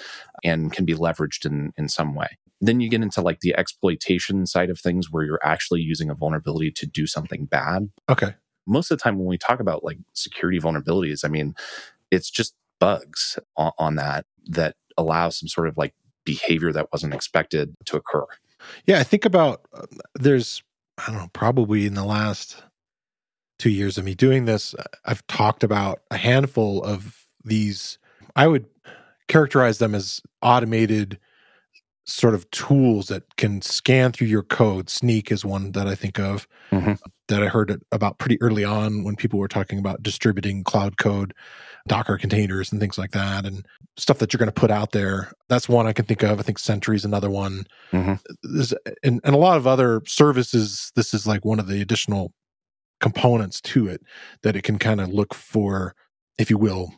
[0.43, 4.45] and can be leveraged in in some way then you get into like the exploitation
[4.45, 8.91] side of things where you're actually using a vulnerability to do something bad okay most
[8.91, 11.55] of the time when we talk about like security vulnerabilities, I mean,
[12.11, 15.93] it's just bugs on, on that that allow some sort of like
[16.25, 18.25] behavior that wasn't expected to occur.
[18.85, 20.63] Yeah, I think about uh, there's
[20.97, 22.63] I don't know, probably in the last
[23.59, 27.97] two years of me doing this, I've talked about a handful of these.
[28.35, 28.65] I would
[29.27, 31.19] characterize them as automated
[32.05, 34.87] sort of tools that can scan through your code.
[34.87, 36.93] Snyk is one that I think of mm-hmm.
[37.27, 41.33] That I heard about pretty early on when people were talking about distributing cloud code,
[41.87, 43.65] Docker containers, and things like that, and
[43.97, 45.31] stuff that you're going to put out there.
[45.49, 46.39] That's one I can think of.
[46.39, 47.65] I think Sentry is another one.
[47.91, 48.73] Mm-hmm.
[49.03, 50.91] and, and a lot of other services.
[50.95, 52.33] This is like one of the additional
[52.99, 54.01] components to it
[54.43, 55.95] that it can kind of look for,
[56.37, 56.93] if you will,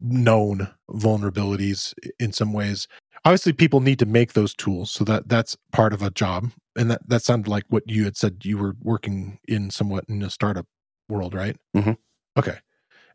[0.00, 2.86] known vulnerabilities in some ways
[3.24, 6.90] obviously people need to make those tools so that that's part of a job and
[6.90, 10.30] that that sounded like what you had said you were working in somewhat in a
[10.30, 10.66] startup
[11.08, 11.92] world right mm-hmm.
[12.38, 12.58] okay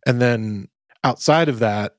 [0.05, 0.67] and then
[1.03, 1.93] outside of that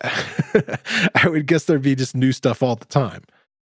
[0.02, 3.22] i would guess there'd be just new stuff all the time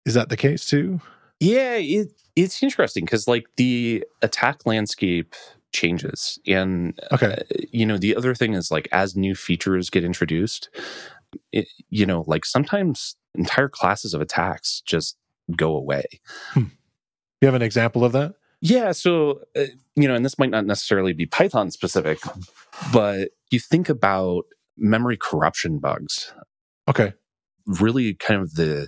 [0.05, 1.01] is that the case too
[1.39, 5.35] yeah it, it's interesting because like the attack landscape
[5.73, 10.03] changes and okay uh, you know the other thing is like as new features get
[10.03, 10.69] introduced
[11.51, 15.17] it, you know like sometimes entire classes of attacks just
[15.55, 16.05] go away.
[16.51, 16.63] Hmm.
[17.43, 18.35] You have an example of that?
[18.61, 18.93] Yeah.
[18.93, 19.65] So, uh,
[19.97, 22.19] you know, and this might not necessarily be Python specific,
[22.93, 24.43] but you think about
[24.77, 26.33] memory corruption bugs.
[26.87, 27.11] Okay.
[27.65, 28.87] Really kind of the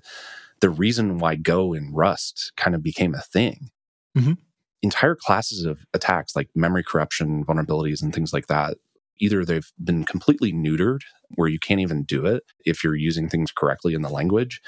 [0.61, 3.71] the reason why Go and Rust kind of became a thing.
[4.17, 4.35] Mm-hmm.
[4.81, 8.77] Entire classes of attacks like memory corruption vulnerabilities and things like that
[9.19, 11.01] either they've been completely neutered
[11.35, 14.61] where you can't even do it if you're using things correctly in the language,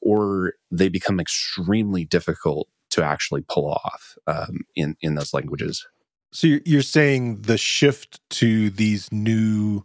[0.00, 5.86] or they become extremely difficult to actually pull off um, in in those languages.
[6.32, 9.84] So you're saying the shift to these new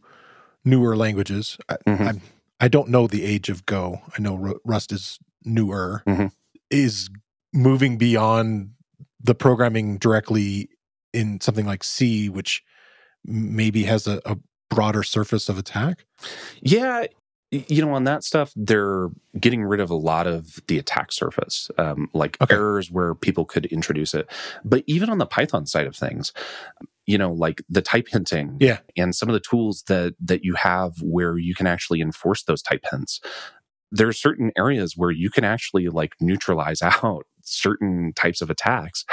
[0.64, 1.58] newer languages.
[1.70, 2.04] Mm-hmm.
[2.04, 2.14] I,
[2.62, 4.02] I, don't know the age of Go.
[4.18, 6.04] I know Rust is newer.
[6.08, 6.28] Mm-hmm.
[6.70, 7.10] Is
[7.54, 8.72] moving beyond
[9.22, 10.70] the programming directly
[11.14, 12.64] in something like C, which
[13.26, 14.38] maybe has a, a
[14.70, 16.06] broader surface of attack?
[16.62, 17.06] Yeah,
[17.52, 21.70] you know on that stuff they're getting rid of a lot of the attack surface
[21.78, 22.54] um, like okay.
[22.54, 24.30] errors where people could introduce it
[24.66, 26.34] but even on the python side of things
[27.06, 30.56] you know like the type hinting yeah and some of the tools that that you
[30.56, 33.22] have where you can actually enforce those type hints
[33.92, 39.06] there are certain areas where you can actually like neutralize out certain types of attacks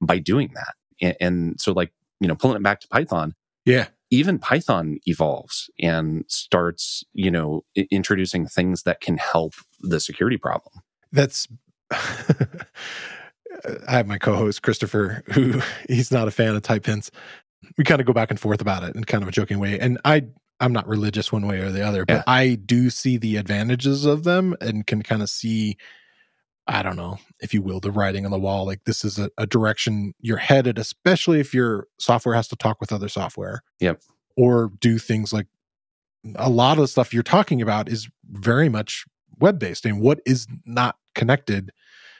[0.00, 3.86] by doing that and, and so like you know pulling it back to python yeah.
[4.10, 10.36] Even Python evolves and starts, you know, I- introducing things that can help the security
[10.36, 10.82] problem.
[11.12, 11.48] That's
[13.86, 17.10] I have my co-host Christopher, who he's not a fan of type hints.
[17.76, 19.78] We kind of go back and forth about it in kind of a joking way.
[19.78, 20.26] And I
[20.60, 22.22] I'm not religious one way or the other, but yeah.
[22.26, 25.76] I do see the advantages of them and can kind of see
[26.70, 28.64] I don't know, if you will, the writing on the wall.
[28.64, 32.80] Like this is a, a, direction you're headed, especially if your software has to talk
[32.80, 33.62] with other software.
[33.80, 34.00] Yep.
[34.36, 35.48] Or do things like
[36.36, 39.04] a lot of the stuff you're talking about is very much
[39.40, 39.84] web based.
[39.84, 41.72] And what is not connected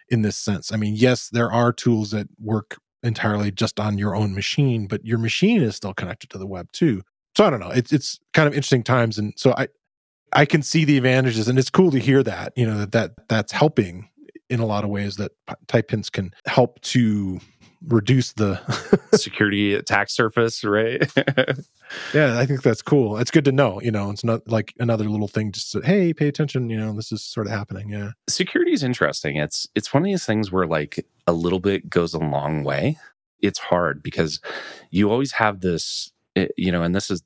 [0.09, 0.73] in this sense?
[0.73, 5.05] I mean, yes, there are tools that work entirely just on your own machine, but
[5.07, 7.03] your machine is still connected to the web too.
[7.37, 7.71] So I don't know.
[7.71, 9.69] It's it's kind of interesting times, and so I
[10.33, 13.13] I can see the advantages, and it's cool to hear that you know that that
[13.29, 14.09] that's helping
[14.51, 15.33] in a lot of ways that
[15.69, 17.41] type hints can help to
[17.87, 18.61] reduce the
[19.15, 21.01] security attack surface, right?
[22.15, 23.17] yeah, I think that's cool.
[23.17, 26.13] It's good to know, you know, it's not like another little thing just to, hey,
[26.13, 27.89] pay attention, you know, this is sort of happening.
[27.89, 28.11] Yeah.
[28.29, 29.37] Security is interesting.
[29.37, 32.99] It's it's one of these things where like a little bit goes a long way.
[33.41, 34.41] It's hard because
[34.91, 37.23] you always have this, eh, you know, and this is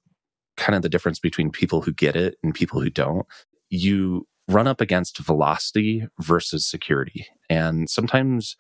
[0.56, 3.26] kind of the difference between people who get it and people who don't.
[3.70, 7.26] You run up against velocity versus security.
[7.48, 8.57] And sometimes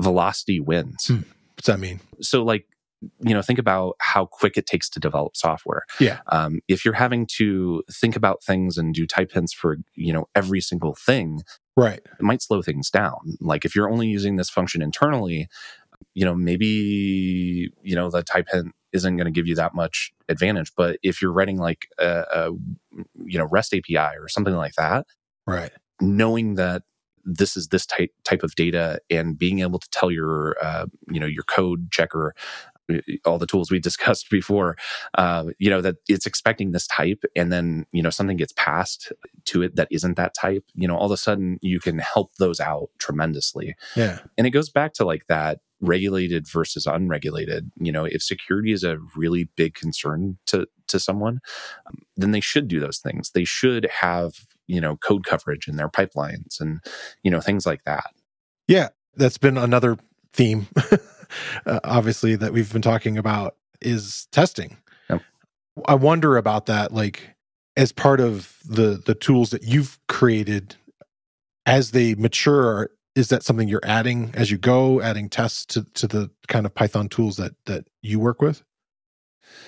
[0.00, 1.06] velocity wins.
[1.06, 1.20] Hmm.
[1.56, 2.00] What's that mean?
[2.20, 2.66] So, like,
[3.20, 5.84] you know, think about how quick it takes to develop software.
[6.00, 6.18] Yeah.
[6.28, 10.26] Um, if you're having to think about things and do type hints for, you know,
[10.34, 11.42] every single thing,
[11.76, 13.36] right, it might slow things down.
[13.40, 15.48] Like if you're only using this function internally,
[16.14, 20.12] you know, maybe, you know, the type hint isn't going to give you that much
[20.28, 20.72] advantage.
[20.76, 22.50] But if you're writing like a, a
[23.24, 25.06] you know REST API or something like that,
[25.48, 25.72] right?
[26.00, 26.82] Knowing that
[27.24, 31.20] this is this type type of data and being able to tell your uh, you
[31.20, 32.34] know your code checker
[33.24, 34.76] all the tools we discussed before,
[35.16, 39.12] uh, you know, that it's expecting this type and then, you know, something gets passed
[39.46, 42.34] to it that isn't that type, you know, all of a sudden you can help
[42.36, 43.74] those out tremendously.
[43.96, 44.20] Yeah.
[44.36, 47.70] And it goes back to like that regulated versus unregulated.
[47.76, 51.40] You know, if security is a really big concern to, to someone,
[51.86, 53.30] um, then they should do those things.
[53.30, 56.80] They should have, you know, code coverage in their pipelines and,
[57.22, 58.10] you know, things like that.
[58.68, 58.88] Yeah.
[59.16, 59.98] That's been another
[60.32, 60.68] theme
[61.66, 64.76] uh, obviously that we've been talking about is testing.
[65.10, 65.22] Yep.
[65.86, 67.34] I wonder about that like
[67.76, 70.76] as part of the the tools that you've created
[71.66, 76.06] as they mature is that something you're adding as you go adding tests to to
[76.06, 78.62] the kind of python tools that that you work with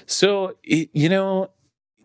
[0.07, 1.51] so it, you know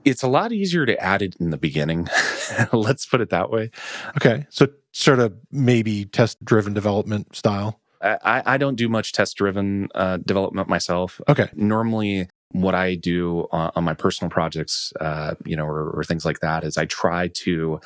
[0.06, 2.08] it's a lot easier to add it in the beginning
[2.74, 3.70] let's put it that way
[4.16, 9.36] okay so sort of maybe test driven development style I, I don't do much test
[9.36, 11.20] driven uh, development myself.
[11.28, 11.50] Okay.
[11.56, 16.26] Normally, what I do on, on my personal projects, uh, you know, or, or, things
[16.26, 17.80] like that, is I try to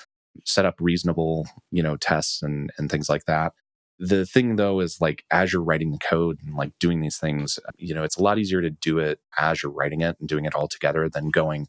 [0.46, 3.54] set up reasonable, you know, tests and and things like that.
[4.00, 7.60] The thing though is like as you're writing the code and like doing these things,
[7.78, 10.46] you know, it's a lot easier to do it as you're writing it and doing
[10.46, 11.68] it all together than going,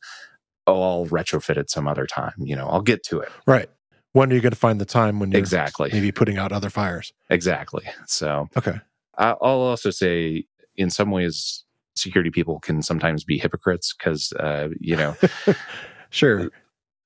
[0.70, 2.35] oh, I'll retrofit it some other time.
[2.38, 3.30] You know, I'll get to it.
[3.46, 3.68] Right
[4.12, 6.70] when are you going to find the time when you're exactly maybe putting out other
[6.70, 7.12] fires?
[7.28, 7.85] Exactly.
[8.06, 8.80] So okay,
[9.16, 10.44] I'll also say
[10.76, 15.16] in some ways security people can sometimes be hypocrites because uh, you know.
[16.11, 16.50] sure.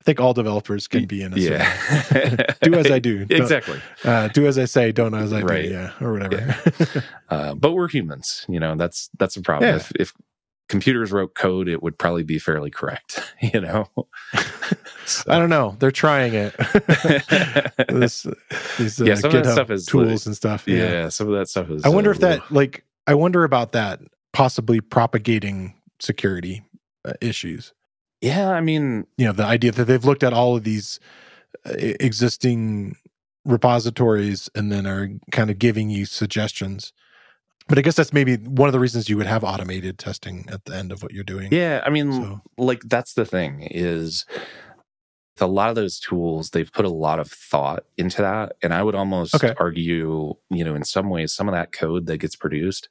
[0.01, 2.53] I think all developers can be in a yeah.
[2.61, 3.25] do as I do.
[3.31, 3.81] exactly.
[4.05, 5.63] Uh, do as I say, don't as I right.
[5.63, 5.71] do.
[5.71, 6.37] Yeah, or whatever.
[6.95, 7.01] Yeah.
[7.31, 8.45] uh, but we're humans.
[8.47, 9.71] You know, that's that's the problem.
[9.71, 9.77] Yeah.
[9.77, 10.13] If, if
[10.69, 13.21] computers wrote code, it would probably be fairly correct.
[13.53, 13.91] You know,
[15.05, 15.25] so.
[15.29, 15.77] I don't know.
[15.79, 16.57] They're trying it.
[17.89, 18.27] this,
[18.79, 20.67] these uh, yeah, some GitHub of that stuff is tools and stuff.
[20.67, 20.77] Yeah.
[20.77, 21.09] yeah.
[21.11, 21.85] some of that stuff is.
[21.85, 24.01] I wonder uh, if that, like, I wonder about that
[24.33, 26.63] possibly propagating security
[27.05, 27.75] uh, issues.
[28.23, 30.99] Yeah, I mean, you know, the idea that they've looked at all of these
[31.67, 32.97] uh, existing
[33.45, 36.95] repositories and then are kind of giving you suggestions
[37.69, 40.65] but I guess that's maybe one of the reasons you would have automated testing at
[40.65, 41.49] the end of what you're doing.
[41.51, 42.41] Yeah, I mean, so.
[42.59, 44.27] like that's the thing is
[45.41, 48.83] a lot of those tools they've put a lot of thought into that, and I
[48.83, 49.55] would almost okay.
[49.59, 52.89] argue, you know, in some ways, some of that code that gets produced,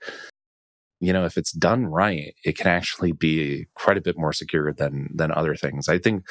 [0.99, 4.73] you know, if it's done right, it can actually be quite a bit more secure
[4.73, 5.87] than than other things.
[5.87, 6.25] I think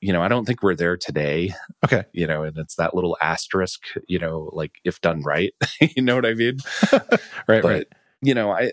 [0.00, 1.52] you know, I don't think we're there today.
[1.84, 2.04] Okay.
[2.12, 6.16] You know, and it's that little asterisk, you know, like if done right, you know
[6.16, 6.58] what I mean?
[6.92, 7.86] right, but, right.
[8.22, 8.72] You know, I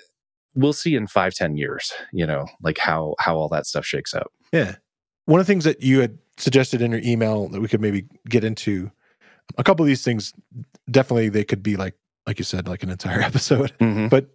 [0.56, 4.13] we'll see in five, ten years, you know, like how how all that stuff shakes
[4.13, 4.32] out.
[4.52, 4.76] Yeah.
[5.26, 8.06] One of the things that you had suggested in your email that we could maybe
[8.28, 8.91] get into
[9.58, 10.34] a couple of these things
[10.89, 11.95] definitely they could be like
[12.28, 13.74] like you said, like an entire episode.
[13.80, 14.08] Mm-hmm.
[14.08, 14.28] But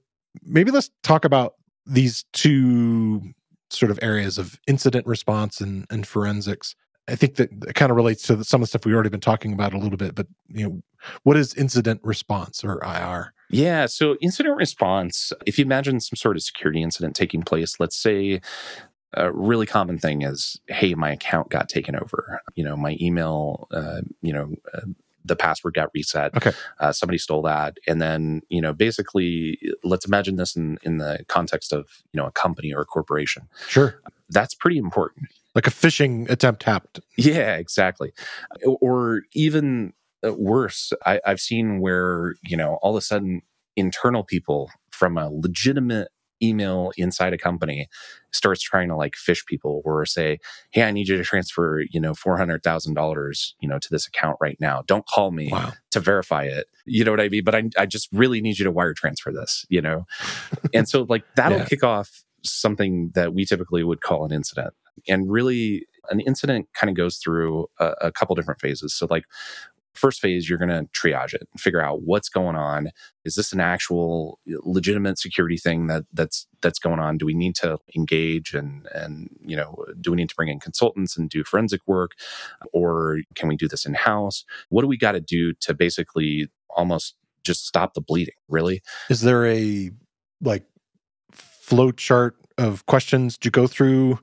[0.42, 1.54] maybe let's talk about
[1.86, 3.22] these two
[3.70, 6.74] sort of areas of incident response and, and forensics.
[7.08, 9.20] I think that it kind of relates to some of the stuff we've already been
[9.20, 10.82] talking about a little bit, but you know,
[11.22, 13.32] what is incident response or IR?
[13.48, 17.96] Yeah, so incident response, if you imagine some sort of security incident taking place, let's
[17.96, 18.40] say
[19.14, 22.40] a really common thing is, hey, my account got taken over.
[22.54, 24.80] You know, my email, uh, you know, uh,
[25.26, 26.36] the password got reset.
[26.36, 26.52] Okay.
[26.78, 27.78] Uh, somebody stole that.
[27.86, 32.26] And then, you know, basically, let's imagine this in, in the context of, you know,
[32.26, 33.48] a company or a corporation.
[33.68, 34.00] Sure.
[34.28, 35.28] That's pretty important.
[35.54, 37.04] Like a phishing attempt happened.
[37.16, 38.12] Yeah, exactly.
[38.64, 39.92] Or even
[40.26, 43.42] uh, worse, I, I've seen where, you know, all of a sudden
[43.76, 46.08] internal people from a legitimate
[46.42, 47.88] email inside a company
[48.32, 50.38] starts trying to like phish people or say,
[50.70, 54.56] Hey, I need you to transfer, you know, $400,000, you know, to this account right
[54.60, 54.82] now.
[54.86, 55.72] Don't call me wow.
[55.90, 56.66] to verify it.
[56.84, 57.44] You know what I mean?
[57.44, 60.06] But I, I just really need you to wire transfer this, you know?
[60.74, 61.64] and so like that'll yeah.
[61.64, 64.74] kick off something that we typically would call an incident.
[65.08, 68.94] And really an incident kind of goes through a, a couple different phases.
[68.94, 69.24] So like
[69.96, 72.90] First phase, you're going to triage it and figure out what's going on.
[73.24, 77.18] Is this an actual uh, legitimate security thing that that's that's going on?
[77.18, 80.60] Do we need to engage and and you know do we need to bring in
[80.60, 82.12] consultants and do forensic work,
[82.72, 84.44] or can we do this in house?
[84.68, 88.34] What do we got to do to basically almost just stop the bleeding?
[88.48, 88.82] Really?
[89.10, 89.90] Is there a
[90.40, 90.64] like
[91.32, 94.18] flow chart of questions to go through,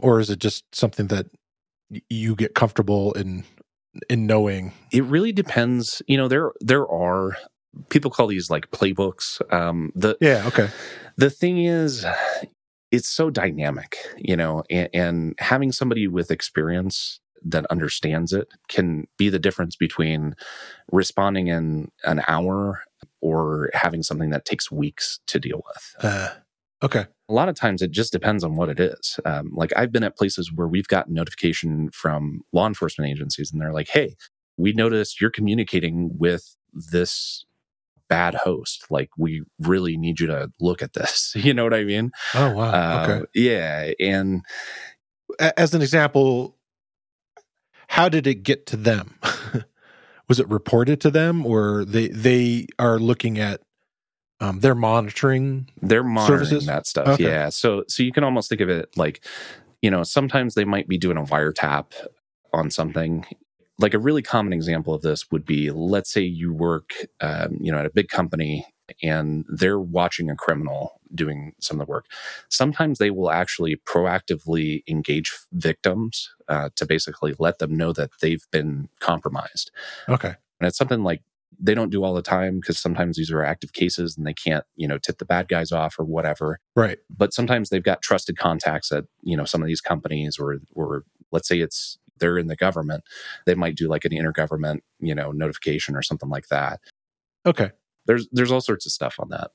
[0.00, 1.26] or is it just something that
[2.08, 3.44] you get comfortable in
[4.08, 4.72] in knowing?
[4.92, 6.02] It really depends.
[6.06, 7.36] You know, there there are
[7.88, 9.40] people call these like playbooks.
[9.52, 10.68] Um, the yeah, okay.
[11.16, 12.06] The thing is,
[12.90, 19.06] it's so dynamic, you know, and, and having somebody with experience that understands it can
[19.16, 20.34] be the difference between
[20.92, 22.82] responding in an hour
[23.20, 25.94] or having something that takes weeks to deal with.
[26.04, 26.28] Uh,
[26.82, 27.06] okay.
[27.30, 29.20] A lot of times it just depends on what it is.
[29.24, 33.60] Um, like I've been at places where we've gotten notification from law enforcement agencies and
[33.60, 34.16] they're like, hey,
[34.56, 37.44] we noticed you're communicating with this
[38.08, 38.86] bad host.
[38.90, 41.32] Like we really need you to look at this.
[41.36, 42.10] You know what I mean?
[42.34, 42.70] Oh, wow.
[42.72, 43.24] Uh, okay.
[43.34, 43.92] Yeah.
[44.00, 44.42] And
[45.38, 46.56] As an example,
[47.88, 49.14] how did it get to them?
[50.28, 53.60] Was it reported to them or they, they are looking at,
[54.40, 55.68] um, they're monitoring?
[55.82, 56.66] they're monitoring Services?
[56.66, 57.08] that stuff.
[57.08, 57.24] Okay.
[57.24, 57.48] Yeah.
[57.50, 59.24] So so you can almost think of it like,
[59.82, 61.92] you know, sometimes they might be doing a wiretap
[62.52, 63.26] on something.
[63.78, 67.72] Like a really common example of this would be, let's say you work, um, you
[67.72, 68.66] know, at a big company
[69.02, 72.06] and they're watching a criminal doing some of the work.
[72.48, 78.46] Sometimes they will actually proactively engage victims uh, to basically let them know that they've
[78.50, 79.70] been compromised.
[80.08, 80.34] Okay.
[80.60, 81.22] And it's something like
[81.58, 84.64] they don't do all the time because sometimes these are active cases and they can't,
[84.76, 86.58] you know, tip the bad guys off or whatever.
[86.76, 86.98] Right.
[87.14, 91.04] But sometimes they've got trusted contacts at, you know, some of these companies or or
[91.32, 93.02] let's say it's they're in the government,
[93.46, 96.80] they might do like an intergovernment, you know, notification or something like that.
[97.46, 97.72] Okay.
[98.06, 99.50] There's there's all sorts of stuff on that.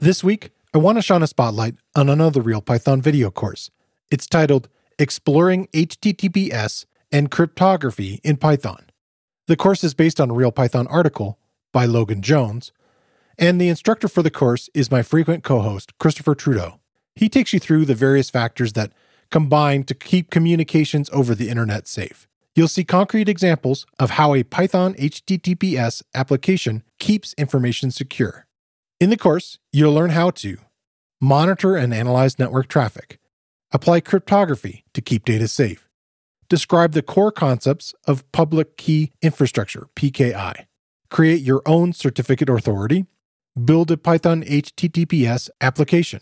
[0.00, 3.70] This week, I want to shine a spotlight on another Real Python video course.
[4.10, 8.86] It's titled Exploring HTTPS and Cryptography in Python.
[9.46, 11.38] The course is based on a Real Python article
[11.72, 12.72] by Logan Jones,
[13.38, 16.78] and the instructor for the course is my frequent co host, Christopher Trudeau.
[17.14, 18.92] He takes you through the various factors that
[19.30, 22.28] combine to keep communications over the internet safe.
[22.54, 28.46] You'll see concrete examples of how a Python HTTPS application keeps information secure.
[28.98, 30.58] In the course, you'll learn how to
[31.20, 33.18] monitor and analyze network traffic,
[33.72, 35.89] apply cryptography to keep data safe,
[36.50, 40.66] describe the core concepts of public key infrastructure, PKI,
[41.08, 43.06] create your own certificate authority,
[43.64, 46.20] build a Python HTTPS application,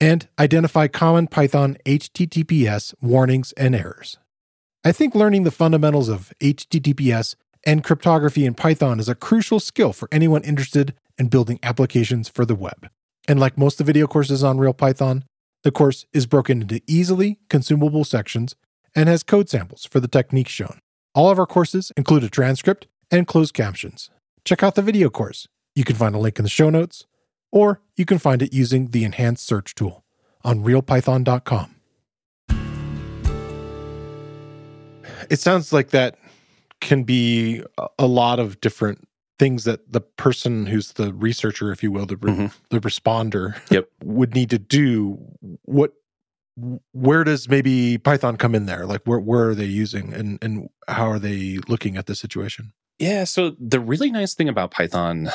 [0.00, 4.18] and identify common Python HTTPS warnings and errors.
[4.84, 9.92] I think learning the fundamentals of HTTPS and cryptography in Python is a crucial skill
[9.92, 12.88] for anyone interested in building applications for the web.
[13.26, 15.24] And like most of the video courses on Real Python,
[15.62, 18.54] the course is broken into easily consumable sections
[18.98, 20.80] and has code samples for the techniques shown.
[21.14, 24.10] All of our courses include a transcript and closed captions.
[24.44, 25.46] Check out the video course.
[25.76, 27.06] You can find a link in the show notes,
[27.52, 30.04] or you can find it using the enhanced search tool
[30.42, 31.76] on realpython.com.
[35.30, 36.16] It sounds like that
[36.80, 39.06] can be a- a lot of different
[39.38, 42.52] things that the person who's the researcher, if you will, the re- Mhm.
[42.70, 43.88] the responder, Yep.
[44.02, 45.18] would need to do.
[45.62, 45.92] What,
[46.92, 48.86] where does maybe Python come in there?
[48.86, 52.72] Like, where where are they using, and and how are they looking at the situation?
[52.98, 53.24] Yeah.
[53.24, 55.30] So the really nice thing about Python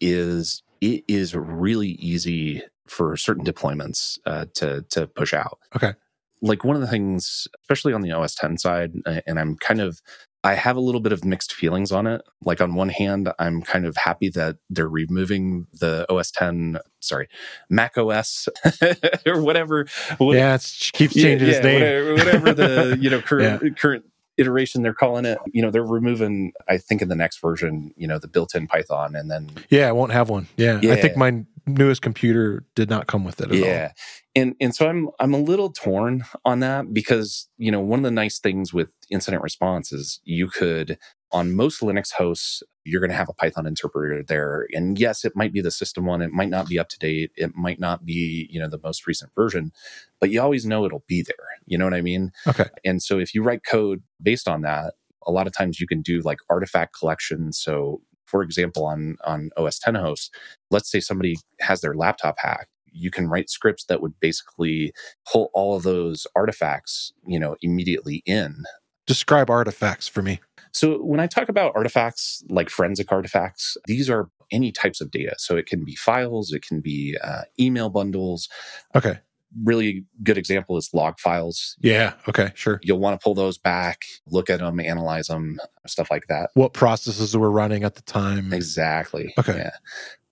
[0.00, 5.58] is it is really easy for certain deployments uh, to to push out.
[5.74, 5.94] Okay.
[6.42, 9.80] Like one of the things, especially on the OS X side, uh, and I'm kind
[9.80, 10.02] of
[10.46, 12.22] I have a little bit of mixed feelings on it.
[12.44, 17.28] Like on one hand, I'm kind of happy that they're removing the OS X, sorry,
[17.68, 18.48] Mac OS
[19.26, 19.86] or whatever.
[20.18, 21.80] what- yeah, it keeps changing its name.
[21.80, 24.04] Whatever, whatever the you know current current
[24.36, 25.38] iteration they're calling it.
[25.52, 26.52] You know, they're removing.
[26.68, 29.92] I think in the next version, you know, the built-in Python, and then Yeah, I
[29.92, 30.46] won't have one.
[30.82, 33.92] Yeah, I think my newest computer did not come with it at yeah,
[34.36, 38.04] and and so I'm I'm a little torn on that because you know one of
[38.04, 40.98] the nice things with incident response is you could
[41.32, 45.32] on most Linux hosts you're going to have a Python interpreter there, and yes, it
[45.34, 46.22] might be the system one.
[46.22, 47.32] It might not be up to date.
[47.34, 49.72] It might not be you know the most recent version,
[50.20, 51.46] but you always know it'll be there.
[51.66, 52.30] You know what I mean?
[52.46, 52.66] Okay.
[52.84, 54.94] And so if you write code based on that,
[55.26, 57.52] a lot of times you can do like artifact collection.
[57.52, 60.30] So for example, on on OS X hosts,
[60.70, 64.92] let's say somebody has their laptop hacked, you can write scripts that would basically
[65.30, 68.64] pull all of those artifacts, you know, immediately in.
[69.06, 70.40] Describe artifacts for me.
[70.72, 75.34] So when I talk about artifacts like forensic artifacts, these are any types of data.
[75.38, 78.48] So it can be files, it can be uh, email bundles.
[78.94, 79.20] Okay.
[79.64, 81.76] Really good example is log files.
[81.80, 82.14] Yeah.
[82.28, 82.52] Okay.
[82.54, 82.78] Sure.
[82.82, 86.50] You'll want to pull those back, look at them, analyze them, stuff like that.
[86.54, 88.52] What processes were running at the time?
[88.52, 89.32] Exactly.
[89.38, 89.56] Okay.
[89.56, 89.70] Yeah.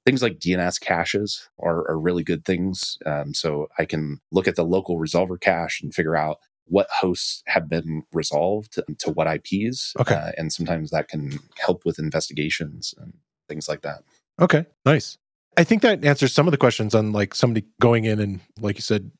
[0.05, 2.99] Things like DNS caches are, are really good things.
[3.07, 7.43] Um, so I can look at the local resolver cache and figure out what hosts
[7.47, 9.95] have been resolved to what IPs.
[9.99, 10.15] Okay.
[10.15, 13.15] Uh, and sometimes that can help with investigations and
[13.49, 14.03] things like that.
[14.41, 15.19] Okay, nice.
[15.57, 18.77] I think that answers some of the questions on like somebody going in and, like
[18.77, 19.11] you said,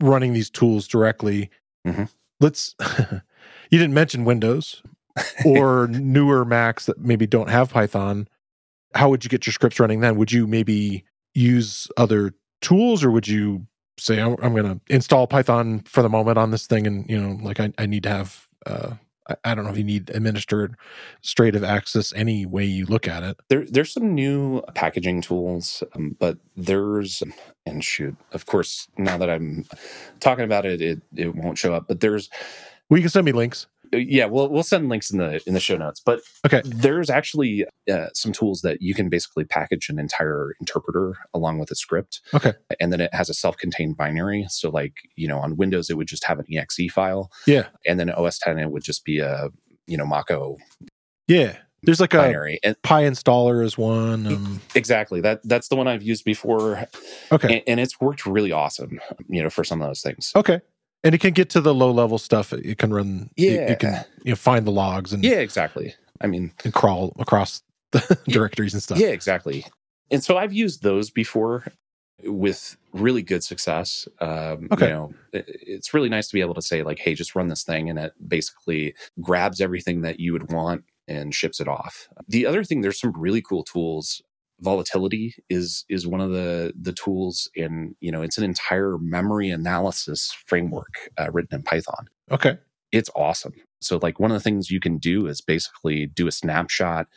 [0.00, 1.50] running these tools directly.
[1.86, 2.08] Mhm.
[2.40, 2.74] Let's,
[3.10, 4.82] you didn't mention Windows
[5.44, 8.26] or newer Macs that maybe don't have Python.
[8.94, 10.16] How would you get your scripts running then?
[10.16, 13.66] Would you maybe use other tools or would you
[13.98, 16.86] say, I'm, I'm going to install Python for the moment on this thing?
[16.86, 18.94] And, you know, like I, I need to have, uh,
[19.28, 23.38] I, I don't know if you need administrative access any way you look at it.
[23.48, 27.22] There, there's some new packaging tools, um, but there's
[27.64, 29.64] and shoot, of course, now that I'm
[30.18, 31.86] talking about it, it it won't show up.
[31.86, 32.28] But there's,
[32.90, 33.66] Well, you can send me links.
[33.92, 36.00] Yeah, we'll we'll send links in the in the show notes.
[36.04, 36.62] But Okay.
[36.64, 41.70] there's actually uh, some tools that you can basically package an entire interpreter along with
[41.70, 42.20] a script.
[42.32, 42.52] Okay.
[42.80, 44.46] and then it has a self-contained binary.
[44.48, 47.66] So, like you know, on Windows, it would just have an exe file, Yeah.
[47.86, 49.48] and then OS X it would just be a
[49.86, 50.56] you know Mach-O
[51.28, 51.56] Yeah.
[51.84, 52.60] There's like a binary.
[52.62, 54.26] And PyInstaller is one.
[54.28, 56.86] Um, exactly that that's the one I've used before,
[57.32, 57.56] okay.
[57.56, 59.00] and, and it's worked really awesome.
[59.28, 60.30] You know, for some of those things.
[60.36, 60.60] Okay.
[61.04, 62.52] And it can get to the low level stuff.
[62.52, 63.30] It can run.
[63.36, 65.94] It, it can you know, find the logs and, Yeah, exactly.
[66.20, 68.98] I mean, and crawl across the directories and stuff.
[68.98, 69.66] yeah, exactly.
[70.10, 71.64] And so I've used those before
[72.24, 74.06] with really good success.
[74.20, 74.86] Um, Okay.
[74.88, 77.48] You know, it- it's really nice to be able to say like, "Hey, just run
[77.48, 82.08] this thing," and it basically grabs everything that you would want and ships it off.
[82.28, 84.22] The other thing, there's some really cool tools.
[84.62, 89.50] Volatility is is one of the the tools, and you know, it's an entire memory
[89.50, 92.58] analysis framework uh, written in Python Okay.
[92.92, 93.54] it's awesome.
[93.80, 97.08] So like one of the things you can do is basically do a snapshot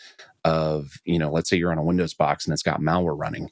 [0.46, 3.50] of, you know, let's say you're on a Windows box and it's got malware running.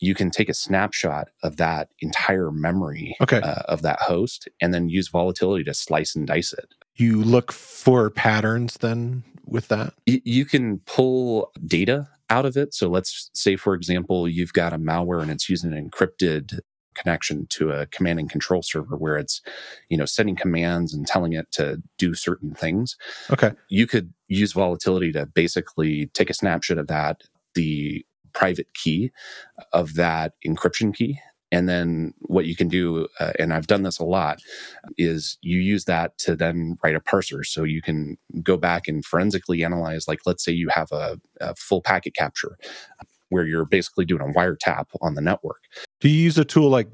[0.00, 3.40] You can take a snapshot of that entire memory Okay.
[3.40, 6.74] uh, of that host and then use volatility to slice and dice it.
[6.96, 9.94] You look for patterns then with that.
[10.06, 12.74] You can pull data out of it.
[12.74, 16.60] So let's say, for example, you've got a malware and it's using an encrypted
[16.94, 19.40] connection to a command and control server where it's,
[19.88, 22.96] you know, sending commands and telling it to do certain things.
[23.30, 23.52] Okay.
[23.68, 27.22] you could use volatility to basically take a snapshot of that,
[27.54, 28.04] the
[28.34, 29.10] private key
[29.72, 31.18] of that encryption key.
[31.50, 34.40] And then what you can do, uh, and I've done this a lot,
[34.98, 37.44] is you use that to then write a parser.
[37.44, 41.54] So you can go back and forensically analyze, like, let's say you have a, a
[41.54, 42.58] full packet capture
[43.30, 45.64] where you're basically doing a wiretap on the network.
[46.00, 46.88] Do you use a tool like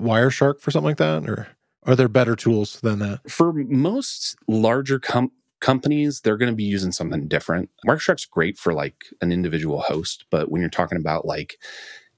[0.00, 1.48] Wireshark for something like that, or
[1.84, 3.28] are there better tools than that?
[3.30, 7.70] for most larger com- companies, they're going to be using something different.
[7.86, 11.58] Wireshark's great for like an individual host, but when you're talking about like,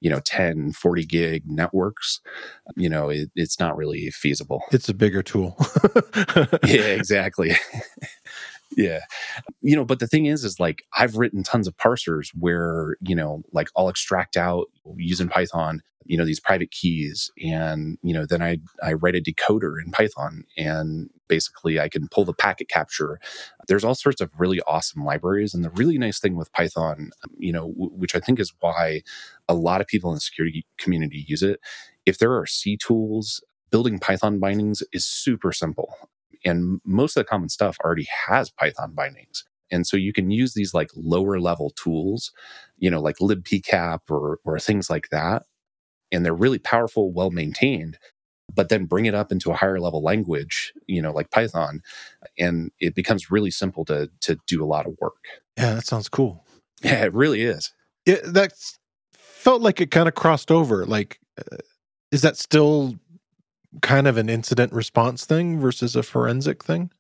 [0.05, 2.21] you know, 10, 40 gig networks,
[2.77, 4.63] you know, it, it's not really feasible.
[4.71, 5.57] It's a bigger tool.
[6.67, 7.53] yeah, exactly.
[8.77, 9.01] yeah.
[9.63, 13.15] You know, but the thing is, is like I've written tons of parsers where, you
[13.15, 14.67] know, like I'll extract out
[14.99, 17.31] using Python, you know, these private keys.
[17.43, 22.09] And, you know, then I, I write a decoder in Python and basically I can
[22.09, 23.19] pull the packet capture.
[23.69, 25.55] There's all sorts of really awesome libraries.
[25.55, 29.03] And the really nice thing with Python, you know, w- which I think is why
[29.49, 31.61] a lot of people in the security community use it.
[32.07, 35.95] If there are C tools, building Python bindings is super simple
[36.45, 40.55] and most of the common stuff already has python bindings and so you can use
[40.55, 42.33] these like lower level tools
[42.79, 45.45] you know like libpcap or or things like that
[46.13, 47.99] and they're really powerful well maintained
[48.55, 51.81] but then bring it up into a higher level language you know like python
[52.39, 55.25] and it becomes really simple to to do a lot of work
[55.57, 56.45] yeah, that sounds cool.
[56.83, 57.73] yeah it really is
[58.07, 58.53] It, that
[59.45, 60.87] felt like it kind of crossed over.
[60.87, 61.59] Like, uh,
[62.11, 62.95] is that still
[63.83, 66.91] kind of an incident response thing versus a forensic thing?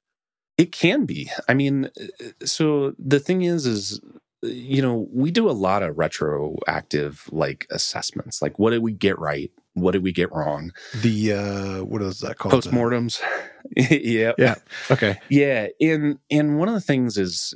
[0.58, 1.30] It can be.
[1.48, 4.00] I mean, uh, so the thing is, is
[4.44, 8.42] uh, you know, we do a lot of retroactive like assessments.
[8.42, 9.50] Like, what did we get right?
[9.72, 10.70] What did we get wrong?
[10.94, 12.54] The uh, what is that called?
[12.54, 13.20] Postmortems.
[13.76, 14.32] yeah.
[14.36, 14.56] Yeah.
[14.90, 15.18] Okay.
[15.30, 15.68] Yeah.
[15.80, 17.54] And and one of the things is,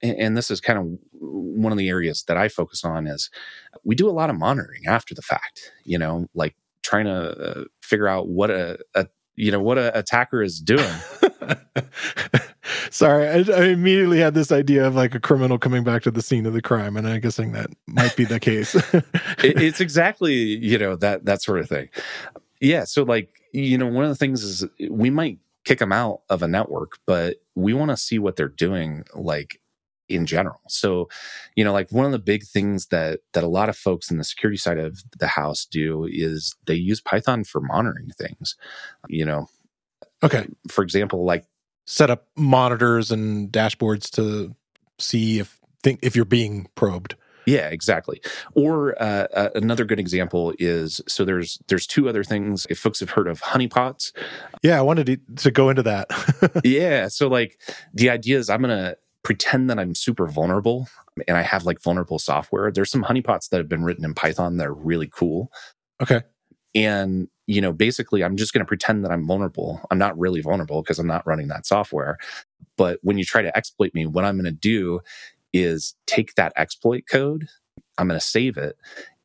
[0.00, 3.30] and this is kind of one of the areas that I focus on is
[3.84, 5.72] we do a lot of monitoring after the fact.
[5.84, 9.06] You know, like trying to uh, figure out what a, a
[9.36, 10.84] you know what a attacker is doing.
[12.90, 16.22] Sorry, I, I immediately had this idea of like a criminal coming back to the
[16.22, 18.74] scene of the crime, and I'm guessing that might be the case.
[18.94, 19.04] it,
[19.38, 21.88] it's exactly you know that that sort of thing
[22.60, 26.22] yeah so like you know one of the things is we might kick them out
[26.30, 29.60] of a network but we want to see what they're doing like
[30.08, 31.08] in general so
[31.54, 34.18] you know like one of the big things that that a lot of folks in
[34.18, 38.56] the security side of the house do is they use python for monitoring things
[39.08, 39.48] you know
[40.22, 41.44] okay, for example like
[41.86, 44.54] set up monitors and dashboards to
[44.98, 47.14] see if think if you're being probed.
[47.46, 48.20] Yeah, exactly.
[48.52, 52.66] Or uh, uh, another good example is so there's there's two other things.
[52.68, 54.12] If folks have heard of honeypots,
[54.62, 56.10] Yeah, I wanted to, to go into that.
[56.64, 57.08] yeah.
[57.08, 57.58] So like
[57.94, 60.88] the idea is I'm gonna pretend that I'm super vulnerable
[61.26, 62.70] and I have like vulnerable software.
[62.70, 65.50] There's some honeypots that have been written in Python that are really cool.
[66.02, 66.22] okay.
[66.74, 69.80] And you know, basically, I'm just going to pretend that I'm vulnerable.
[69.90, 72.18] I'm not really vulnerable because I'm not running that software.
[72.76, 75.00] But when you try to exploit me, what I'm going to do
[75.54, 77.48] is take that exploit code,
[77.96, 78.76] I'm going to save it,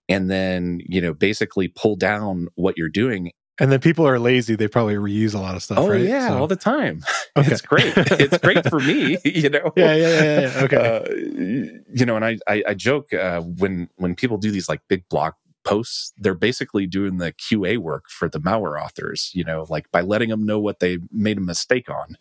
[0.08, 3.34] and then, you know, basically pull down what you're doing.
[3.60, 4.56] And then people are lazy.
[4.56, 6.02] They probably reuse a lot of stuff, oh, right?
[6.02, 7.02] yeah, So- all the time.
[7.38, 7.52] okay.
[7.52, 7.94] It's great.
[7.96, 9.72] it's great for me, you know?
[9.76, 10.64] Yeah, yeah, yeah, yeah.
[10.64, 10.78] Okay.
[10.78, 14.82] Uh, you know, and I, I, I joke uh, when when people do these like
[14.88, 19.30] big block posts, they're basically doing the QA work for the malware authors.
[19.34, 22.18] You know, like by letting them know what they made a mistake on.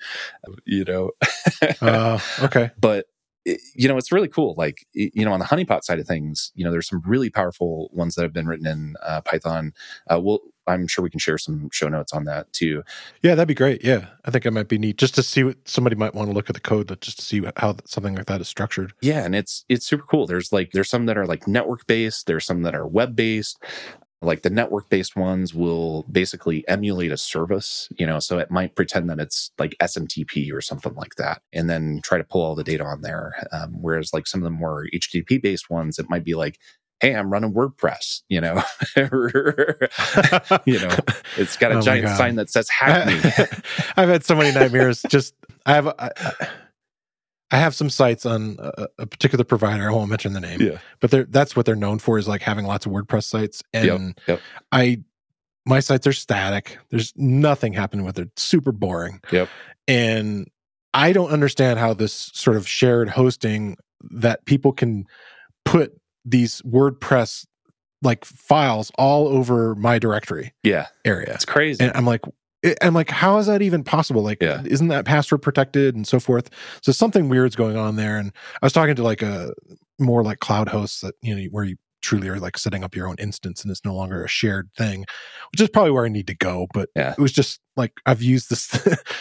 [0.66, 1.10] You know,
[1.80, 2.70] Uh, okay.
[2.80, 3.06] but
[3.44, 6.64] you know it's really cool like you know on the honeypot side of things you
[6.64, 9.72] know there's some really powerful ones that have been written in uh, python
[10.08, 12.82] uh, we'll i'm sure we can share some show notes on that too
[13.22, 13.84] Yeah, that'd be great.
[13.84, 16.34] Yeah, I think it might be neat just to see what somebody might want to
[16.34, 18.92] look at the code, just to see how something like that is structured.
[19.00, 22.26] yeah and it's it's super cool there's like there's some that are like network based
[22.26, 23.58] there's some that are web based
[24.24, 28.76] like the network based ones will basically emulate a service you know so it might
[28.76, 32.54] pretend that it's like smtp or something like that and then try to pull all
[32.54, 36.08] the data on there um, whereas like some of the more http based ones it
[36.08, 36.58] might be like
[37.02, 38.62] hey i'm running wordpress you know
[40.64, 40.96] you know
[41.36, 43.14] it's got a Oh giant sign that says hack me
[43.96, 45.02] I've had so many nightmares.
[45.08, 45.34] Just
[45.66, 46.48] I have I, I-
[47.50, 49.86] have some sites on a, a particular provider.
[49.86, 50.62] I won't mention the name.
[50.62, 50.78] Yeah.
[51.00, 53.62] but they're that's what they're known for is like having lots of WordPress sites.
[53.74, 54.40] And yep.
[54.72, 55.02] I
[55.66, 56.78] my sites are static.
[56.90, 58.28] There's nothing happening with it.
[58.28, 59.20] It's super boring.
[59.30, 59.50] Yep.
[59.86, 60.48] And
[60.94, 63.76] I don't understand how this sort of shared hosting
[64.10, 65.04] that people can
[65.66, 65.92] put
[66.24, 67.46] these WordPress
[68.02, 71.32] like files all over my directory yeah area.
[71.34, 72.22] it's crazy And I'm like,
[72.62, 74.22] it- I'm like, how is that even possible?
[74.22, 74.62] Like, Yeah.
[74.64, 76.50] isn't that password protected and so forth?
[76.82, 78.18] So something weird's going on there.
[78.18, 79.52] And I was talking to like a
[80.00, 83.08] more like cloud hosts that you know where you truly are like setting up your
[83.08, 85.04] own instance and it's no longer a shared thing,
[85.52, 86.66] which is probably where I need to go.
[86.74, 87.12] But Yeah.
[87.12, 88.68] it was just like I've used this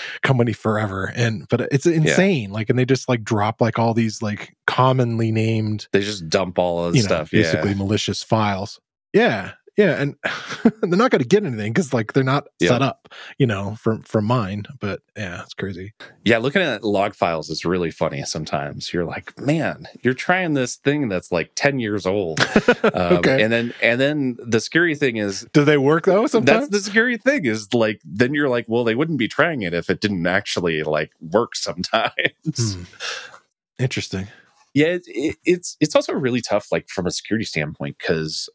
[0.23, 2.51] company forever, and but it's insane.
[2.51, 6.59] Like, and they just like drop like all these like commonly named they just dump
[6.59, 8.79] all of the you know, stuff basically yeah malicious files.
[9.13, 9.51] Yeah,
[9.82, 10.15] yeah, and
[10.82, 12.69] they're not going to get anything because like they're not Yeah.
[12.69, 14.63] set up, you know, from from mine.
[14.79, 15.93] But yeah, it's crazy.
[16.23, 18.93] Yeah, looking at log files is really funny sometimes.
[18.93, 22.39] You're like, man, you're trying this thing that's like 10 years old.
[22.84, 26.27] Um, okay, And then and then the scary thing is do they work though?
[26.27, 29.61] Sometimes that's the scary thing is like then you're like, well, they wouldn't be trying
[29.61, 32.11] it if it didn't actually like work sometimes.
[32.75, 32.84] Hmm.
[33.79, 34.27] interesting.
[34.73, 38.49] Yeah, it, it, it's it's also really tough, like from a security standpoint, because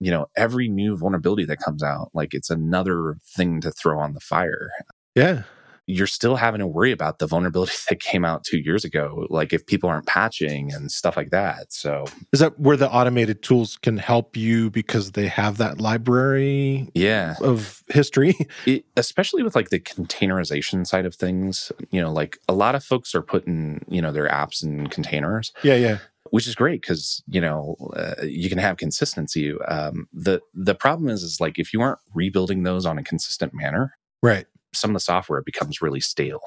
[0.00, 4.12] you know every new vulnerability that comes out, like it's another thing to throw on
[4.12, 4.70] the fire.
[5.14, 5.44] Yeah,
[5.86, 9.52] You're still having to worry about the vulnerability that came out two years ago, like
[9.54, 11.72] if people aren't patching and stuff like that.
[11.72, 16.90] So is that where the automated tools can help you because they have that library
[16.94, 18.34] yeah, of history?
[18.66, 22.84] it, especially with like the containerization side of things, you know, like a lot of
[22.84, 25.52] folks are putting you know their apps in containers.
[25.62, 25.98] yeah, yeah,
[26.30, 29.52] which is great because you know uh, you can have consistency.
[29.68, 33.52] Um, the the problem is is like if you aren't rebuilding those on a consistent
[33.54, 34.46] manner, right.
[34.72, 36.40] some of the software becomes really stale.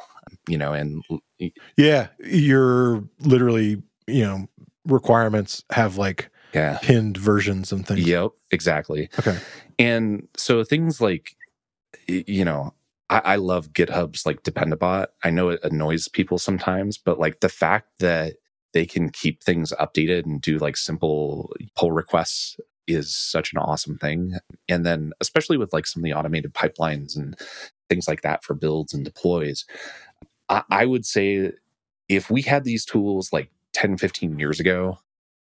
[0.48, 1.04] You know, and
[1.78, 4.48] Yeah, you're literally you know
[4.86, 8.02] requirements have like yeah, pinned versions and things.
[8.08, 9.10] yep, exactly.
[9.20, 9.38] Okay.
[9.78, 11.36] And so things like
[12.08, 12.74] you know.
[13.12, 15.08] I, I love GitHub's like Dependabot.
[15.24, 18.36] I know it annoys people sometimes, but like the fact that
[18.74, 22.58] they can keep things updated and do like simple pull requests
[22.88, 24.34] is such an awesome thing.
[24.68, 27.38] And then, especially with like some of the automated pipelines and
[27.90, 29.66] things like that for builds and deploys,
[30.50, 31.52] I, I would say
[32.08, 35.00] if we had these tools like 10, 15 years ago,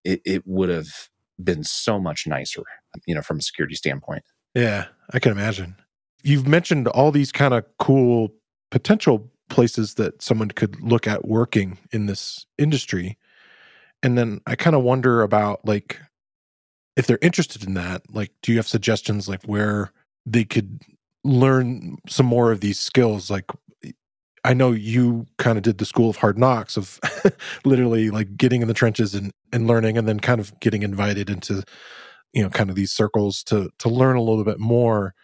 [0.04, 1.08] it, it would have
[1.42, 2.62] been so much nicer,
[3.06, 4.22] you know, from a security standpoint.
[4.54, 5.76] Yeah, I can imagine.
[6.22, 8.32] You've mentioned all these kind of cool
[8.70, 13.18] potential places that someone could look at working in this industry.
[14.02, 15.98] And then I kind of wonder about like
[16.96, 19.92] if they're interested in that, like do you have suggestions like where
[20.26, 20.80] they could
[21.24, 23.46] learn some more of these skills like
[24.44, 26.98] I know you kind of did the school of hard knocks of
[27.64, 31.30] literally like getting in the trenches and, and learning and then kind of getting invited
[31.30, 31.62] into
[32.32, 35.14] you know kind of these circles to to learn a little bit more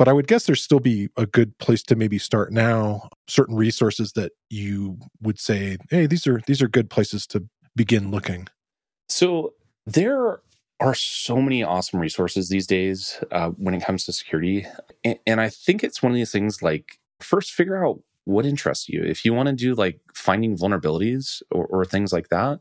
[0.00, 3.54] but i would guess there's still be a good place to maybe start now certain
[3.54, 7.44] resources that you would say hey these are these are good places to
[7.76, 8.48] begin looking
[9.10, 9.54] So
[9.86, 10.40] There
[10.78, 14.66] are so many awesome resources these days uh, when it comes to security.
[15.04, 18.88] And, and I think it's one of these things like, first, figure out what interests
[18.88, 19.02] you.
[19.02, 22.60] If you want to do like finding vulnerabilities or, or things like that,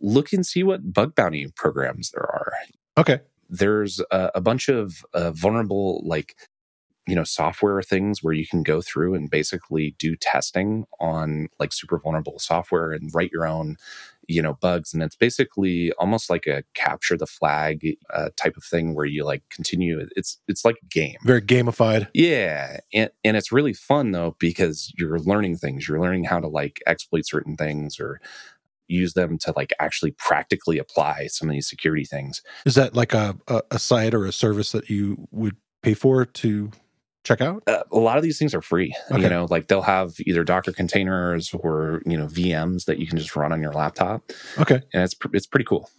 [0.00, 2.52] look and see what bug bounty programs there are.
[2.98, 3.20] Okay.
[3.48, 6.36] There's a, a bunch of uh, vulnerable, like,
[7.06, 11.72] you know, software things where you can go through and basically do testing on like
[11.72, 13.76] super vulnerable software and write your own,
[14.26, 14.92] you know, bugs.
[14.92, 19.24] And it's basically almost like a capture the flag uh, type of thing where you
[19.24, 20.04] like continue.
[20.16, 21.16] It's it's like a game.
[21.22, 22.08] Very gamified.
[22.12, 25.86] Yeah, and and it's really fun though because you're learning things.
[25.86, 28.20] You're learning how to like exploit certain things or
[28.88, 32.42] use them to like actually practically apply some of these security things.
[32.64, 36.24] Is that like a, a, a site or a service that you would pay for
[36.24, 36.70] to
[37.26, 37.62] check out?
[37.66, 38.94] Uh, a lot of these things are free.
[39.10, 39.22] Okay.
[39.22, 43.18] You know, like they'll have either Docker containers or you know VMs that you can
[43.18, 44.80] just run on your laptop, Okay.
[44.94, 45.90] and it's pr- it's pretty cool.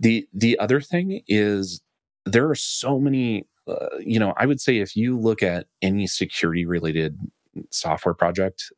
[0.00, 1.80] the The other thing is
[2.24, 3.46] there are so many.
[3.66, 7.18] Uh, you know, I would say if you look at any security related
[7.70, 8.70] software project,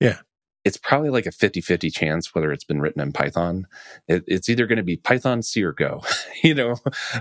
[0.00, 0.18] Yeah.
[0.64, 3.66] it's probably like a 50-50 chance whether it's been written in Python.
[4.06, 6.04] It, it's either going to be Python, C, or Go.
[6.44, 6.76] you know,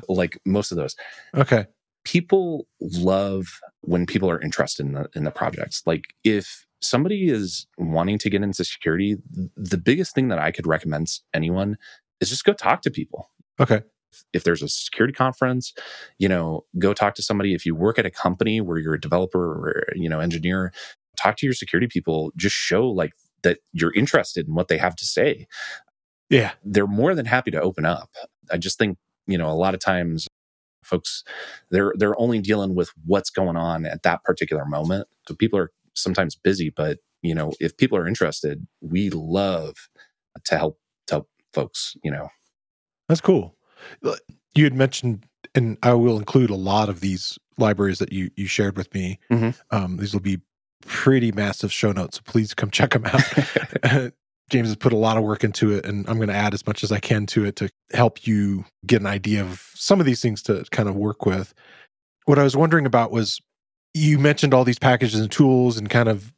[0.08, 0.96] like most of those
[1.36, 1.66] Okay.
[2.04, 5.84] People love when people are interested in the in the projects.
[5.86, 9.18] Like if somebody is wanting to get into security,
[9.56, 11.78] the biggest thing that I could recommend anyone
[12.20, 13.30] is just go talk to people.
[13.60, 13.82] Okay.
[14.34, 15.74] If there's a security conference,
[16.18, 17.54] you know, go talk to somebody.
[17.54, 20.74] If you work at a company where you're a developer or you know engineer,
[21.18, 22.32] talk to your security people.
[22.36, 25.48] Just show like that you're interested in what they have to say
[26.30, 26.52] Yeah.
[26.64, 28.10] they're more than happy to open up.
[28.52, 28.98] I just think,
[29.28, 30.28] you know, a lot of times
[30.92, 31.24] folks
[31.72, 35.08] they're they're only dealing with what's going on at that particular moment.
[35.28, 39.76] So people are sometimes busy, but you know, if people are interested, we love
[40.46, 42.30] to help to help folks, you know.
[43.10, 43.56] That's cool.
[44.56, 45.26] You had mentioned,
[45.56, 49.20] and I will include a lot of these libraries that you you shared with me.
[49.32, 49.60] Mhm.
[49.72, 50.40] Um, these will be
[50.86, 53.22] pretty massive show notes, so please come check them out.
[54.52, 56.68] James has put a lot of work into it, and I'm going to add as
[56.68, 60.06] much as I can to it to help you get an idea of some of
[60.06, 61.54] these things to kind of work with.
[62.26, 63.42] What I was wondering about was
[63.94, 66.34] you mentioned all these packages and tools and kind of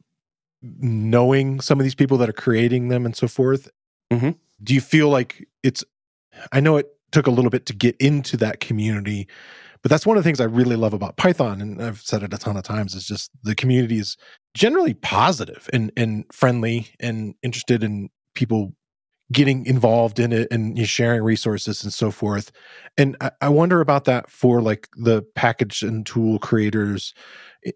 [0.62, 3.68] knowing some of these people that are creating them and so forth.
[4.12, 4.36] Mhm.
[4.62, 5.84] Do you feel like it's,
[6.52, 9.28] I know it took a little bit to get into that community,
[9.82, 11.60] but that's one of the things I really love about Python.
[11.60, 14.16] And I've said it a ton of times is just the community is
[14.54, 18.72] generally positive and, and friendly and interested in people
[19.32, 22.50] getting involved in it and you know, sharing resources and so forth.
[22.98, 27.14] And I, I wonder about that for like the package and tool creators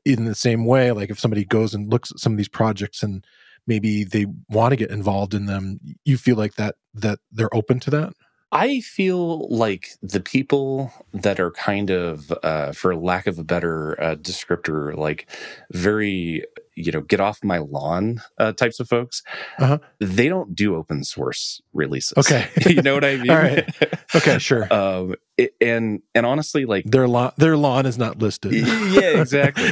[0.05, 0.93] in the same way.
[0.93, 3.25] Like if somebody goes and looks at some of these projects and
[3.67, 7.81] maybe they want to get involved in them, you feel like that that they're open
[7.81, 8.15] to that.
[8.51, 14.01] I feel like the people that are kind of, uh, for lack of a better
[14.03, 15.29] uh, descriptor, like
[15.71, 16.45] very,
[16.75, 19.23] you know, get off my lawn uh, types of folks,
[19.59, 19.79] Uh-huh.
[20.01, 22.17] they don't do open source releases.
[22.17, 22.49] Okay.
[22.67, 23.31] you know what I mean?
[23.31, 23.69] All right.
[24.15, 24.73] Okay, sure.
[24.73, 28.53] um, it- and and honestly, like, their lawn their lawn is not listed.
[28.53, 29.71] yeah, exactly.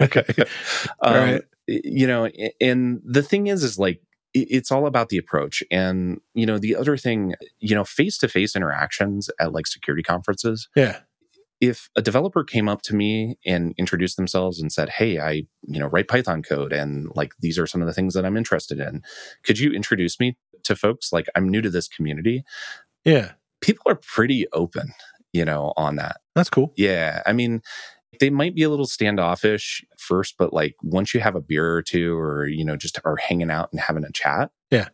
[0.00, 0.24] okay.
[1.02, 1.42] All um, right.
[1.66, 2.30] You know,
[2.62, 4.00] and the thing is, is like
[4.34, 5.62] it's all about the approach.
[5.70, 10.02] And you know, the other thing, you know, face to face interactions at like security
[10.02, 10.68] conferences.
[10.76, 11.00] Yeah.
[11.60, 15.32] If a developer came up to me and introduced themselves and said, "Hey, I
[15.66, 18.36] you know write Python code, and like these are some of the things that I'm
[18.36, 19.02] interested in.
[19.44, 21.12] Could you introduce me to folks?
[21.12, 22.44] Like I'm new to this community."
[23.04, 23.32] Yeah.
[23.60, 24.92] People are pretty open,
[25.32, 26.18] you know, on that.
[26.36, 26.72] That's cool.
[26.76, 27.22] Yeah.
[27.26, 27.60] I mean,
[28.20, 31.82] they might be a little standoffish first, but like once you have a beer or
[31.82, 34.50] two or, you know, just are hanging out and having a chat.
[34.70, 34.88] Yeah.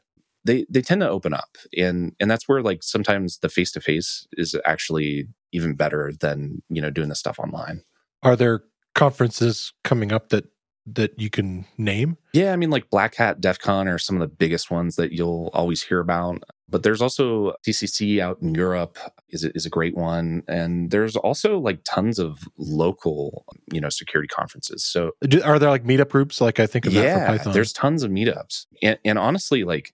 [0.45, 1.57] They they tend to open up.
[1.77, 6.63] And and that's where like sometimes the face to face is actually even better than,
[6.69, 7.83] you know, doing the stuff online.
[8.23, 10.47] Are there conferences coming up that
[10.87, 12.19] that you can name?
[12.33, 15.13] Yeah, I mean like Black Hat, DEF CON are some of the biggest ones that
[15.13, 16.43] you'll always hear about.
[16.69, 18.99] But there's also TCC out in Europe
[19.29, 23.91] is a, is a great one, and there's also like tons of local, you know,
[23.91, 24.83] security conferences.
[24.83, 26.41] So Do- Are there like meetup groups?
[26.41, 27.53] Like I think of that yeah, for Python.
[27.53, 29.93] there's tons of meetups, and, and honestly, like,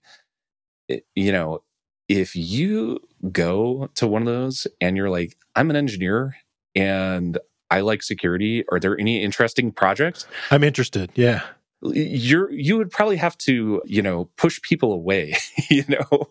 [0.87, 1.61] it- you know,
[2.07, 2.99] if you
[3.31, 6.35] go to one of those and you're like, I'm an engineer
[6.75, 7.37] and
[7.69, 8.65] I like security.
[8.71, 10.25] Are there any interesting projects?
[10.49, 11.09] I'm interested.
[11.15, 11.41] Yeah.
[11.83, 15.35] You're you would probably have to you know push people away,
[15.69, 16.27] you know,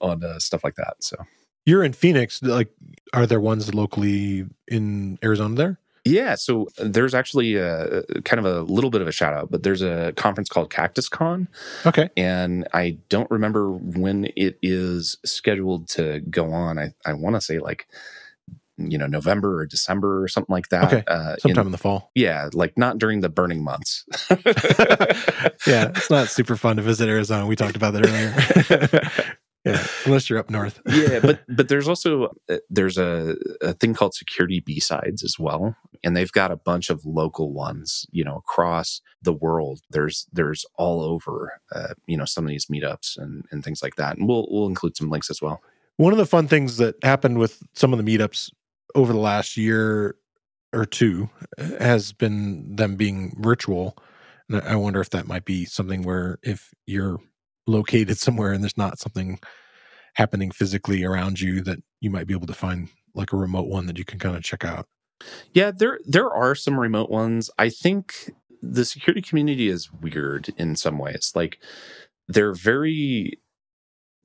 [0.00, 0.96] on uh, stuff like that.
[1.00, 1.16] So
[1.64, 2.42] You're in Phoenix.
[2.42, 2.70] Like,
[3.12, 5.80] are there ones locally in Arizona there?
[6.06, 9.64] Yeah, so there's actually a, kind of a little bit of a shout out, but
[9.64, 11.48] there's a conference called CactusCon.
[11.84, 12.10] Okay.
[12.16, 16.78] And I don't remember when it is scheduled to go on.
[16.78, 17.88] I, I want to say like,
[18.78, 20.92] you know, November or December or something like that.
[20.92, 21.04] Okay.
[21.06, 22.10] Uh, Sometime in, in the fall.
[22.14, 24.04] yeah, like not during the burning months.
[24.30, 24.36] yeah,
[25.66, 27.46] it's not super fun to visit Arizona.
[27.46, 29.36] We talked about that earlier.
[29.64, 30.80] yeah, unless you're up north.
[30.86, 35.74] yeah, but but there's also uh, there's a, a thing called security BSides as well,
[36.04, 39.80] and they've got a bunch of local ones, you know, across the world.
[39.90, 43.96] There's there's all over, uh, you know, some of these meetups and and things like
[43.96, 45.62] that, and we'll we'll include some links as well.
[45.96, 48.50] One of the fun things that happened with some of the meetups
[48.94, 50.16] over the last year
[50.72, 51.28] or two
[51.58, 53.96] uh, has been them being virtual.
[54.48, 57.18] And I wonder if that might be something where if you're
[57.66, 59.38] located somewhere and there's not something
[60.14, 63.86] happening physically around you that you might be able to find like a remote one
[63.86, 64.86] that you can kind of check out.
[65.52, 67.50] Yeah, there there are some remote ones.
[67.58, 68.30] I think
[68.60, 71.32] the security community is weird in some ways.
[71.34, 71.58] Like
[72.28, 73.40] they're very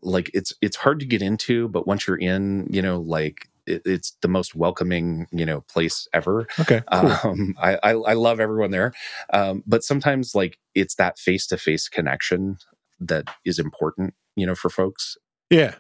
[0.02, 3.82] like it's it's hard to get into, but once you're in, you know, like it,
[3.86, 6.48] it's the most welcoming, you know, place ever.
[6.60, 6.82] Okay.
[6.92, 7.12] Cool.
[7.24, 8.94] Um, I, I I love everyone there,
[9.34, 12.58] um, but sometimes like it's that face to face connection
[13.00, 15.18] that is important, you know, for folks.
[15.50, 15.76] yeah.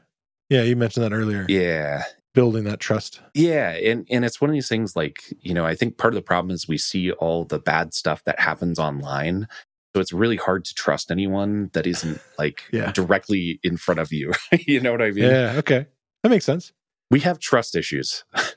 [0.50, 1.46] Yeah, you mentioned that earlier.
[1.48, 2.04] Yeah,
[2.34, 3.22] Building that trust.
[3.34, 6.16] Yeah, and and it's one of these things like, you know, I think part of
[6.16, 9.48] the problem is we see all the bad stuff that happens online.
[9.96, 12.92] So it's really hard to trust anyone that isn't like Yeah.
[12.92, 14.34] directly in front of you.
[14.68, 15.24] you know what I mean?
[15.26, 15.86] Yeah, okay.
[16.24, 16.74] That makes sense.
[17.12, 18.24] We have trust issues.
[18.34, 18.48] Why?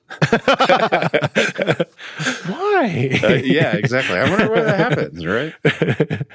[3.22, 4.16] Uh, yeah, exactly.
[4.16, 5.52] I wonder why that happens, right?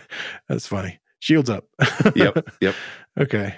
[0.50, 1.00] That's funny.
[1.20, 1.66] Shields up.
[2.16, 2.76] Yep, yep.
[3.20, 3.56] Okay.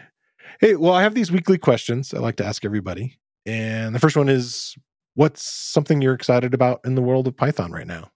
[0.59, 3.20] Hey, well, I have these weekly questions I like to ask everybody.
[3.45, 4.76] And the first one is
[5.16, 8.09] what's something you're excited about in the world of Python right now?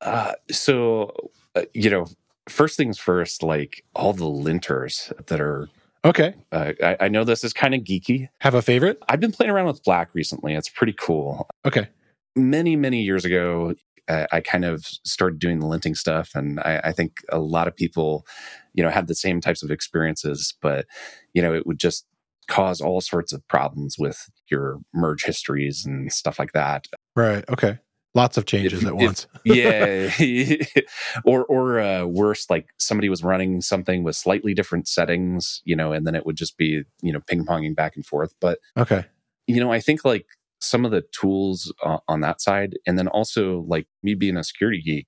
[0.00, 1.12] Uh, so,
[1.54, 2.06] uh, you know,
[2.48, 5.68] first things first, like all the linters that are,
[6.06, 6.34] Okay.
[6.52, 8.28] uh, I, I know this is kind of geeky.
[8.40, 8.98] Have a favorite?
[9.08, 10.54] I've been playing around with Black recently.
[10.54, 11.48] It's pretty cool.
[11.66, 11.88] Okay.
[12.36, 13.74] many many years ago
[14.08, 17.74] i kind of started doing the linting stuff and I, I think a lot of
[17.74, 18.24] people
[18.72, 20.86] you know had the same types of experiences but
[21.34, 22.06] you know it would just
[22.46, 26.86] cause all sorts of problems with your merge histories and stuff like that
[27.16, 27.44] Right.
[27.48, 27.78] Okay.
[28.16, 29.26] Lots of changes If- at if- once.
[29.44, 30.10] yeah
[31.24, 35.92] or or uh, worse like somebody was running something with slightly different settings you know
[35.92, 39.04] and then it would just be you know ping-ponging back and forth but Okay.
[39.46, 40.26] you know, I think like
[40.60, 44.42] some of the tools uh, on that side, and then also like me being a
[44.42, 45.06] security geek,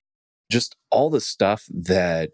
[0.51, 2.29] just all the stuff that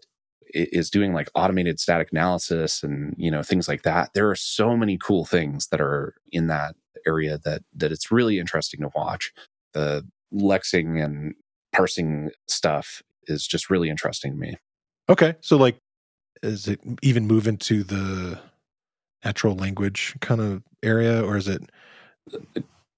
[0.54, 4.10] is doing like automated static analysis and you know things like that.
[4.14, 8.38] There are so many cool things that are in that area that that it's really
[8.38, 9.32] interesting to watch.
[9.72, 11.34] The lexing and
[11.72, 14.56] parsing stuff is just really interesting to me.
[15.08, 15.34] Okay.
[15.40, 15.78] So, like,
[16.42, 18.40] is it even move into the
[19.24, 21.62] natural language kind of area or is it?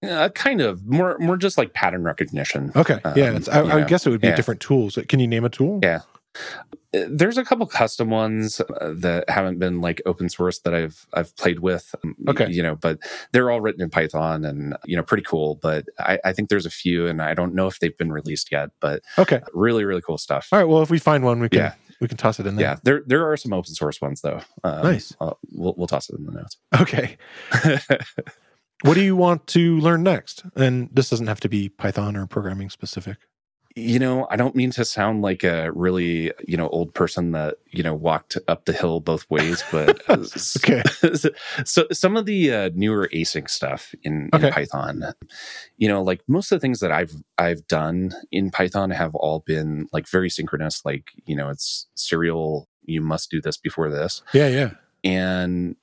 [0.02, 2.70] Uh, kind of more more just like pattern recognition.
[2.76, 3.00] Okay.
[3.16, 3.30] yeah.
[3.30, 4.36] Um, It's, I, I guess it would be yeah.
[4.36, 4.98] different tools.
[5.08, 5.80] Can you name a tool?
[5.82, 6.00] Yeah.
[6.92, 11.36] There's a couple custom ones uh, that haven't been like open source that I've I've
[11.36, 11.94] played with.
[12.02, 12.50] um, Okay.
[12.50, 12.98] you know, but
[13.32, 15.56] they're all written in Python and you know pretty cool.
[15.60, 18.50] But I, I think there's a few, and I don't know if they've been released
[18.50, 18.70] yet.
[18.80, 19.40] But Okay.
[19.52, 20.48] really, really cool stuff.
[20.50, 20.64] All right.
[20.68, 21.74] Well, if we find one, we can Yeah.
[22.00, 22.64] we can toss it in there.
[22.66, 24.40] Yeah, there there are some open source ones though.
[24.64, 25.14] Um, Nice.
[25.52, 26.56] we'll we'll toss it in the notes.
[26.80, 27.18] Okay.
[28.82, 30.44] What do you want to learn next?
[30.54, 33.16] And this doesn't have to be Python or programming specific.
[33.76, 37.58] You know, I don't mean to sound like a really, you know, old person that,
[37.70, 40.24] you know, walked up the hill both ways, but uh,
[40.56, 40.82] Okay.
[41.64, 45.14] so some of the uh, newer async stuff in, in Python,
[45.76, 49.40] you know, like most of the things that I've I've done in Python have all
[49.40, 54.22] been like very synchronous, like, you know, it's serial, you must do this before this.
[54.32, 54.48] Yeah.
[54.48, 54.70] Yeah.
[55.04, 55.76] And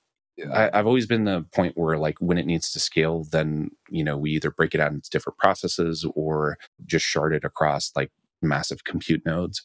[0.54, 4.04] I, I've always been the point where, like, when it needs to scale, then you
[4.04, 8.12] know we either break it out into different processes or just shard it across like
[8.42, 9.62] massive compute nodes.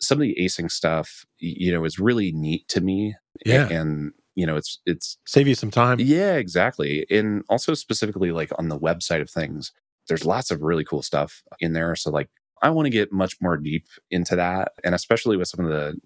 [0.00, 3.16] Some of the async stuff, you know, is really neat to me.
[3.44, 3.68] Yeah.
[3.68, 5.98] and you know, it's it's Save you some time.
[6.00, 7.06] yeah, exactly.
[7.10, 9.72] And also specifically like on the website of things,
[10.08, 11.94] there's lots of really cool stuff in there.
[11.96, 12.30] So like
[12.62, 14.72] I want to get much more deep into that.
[14.84, 15.98] And especially with some of the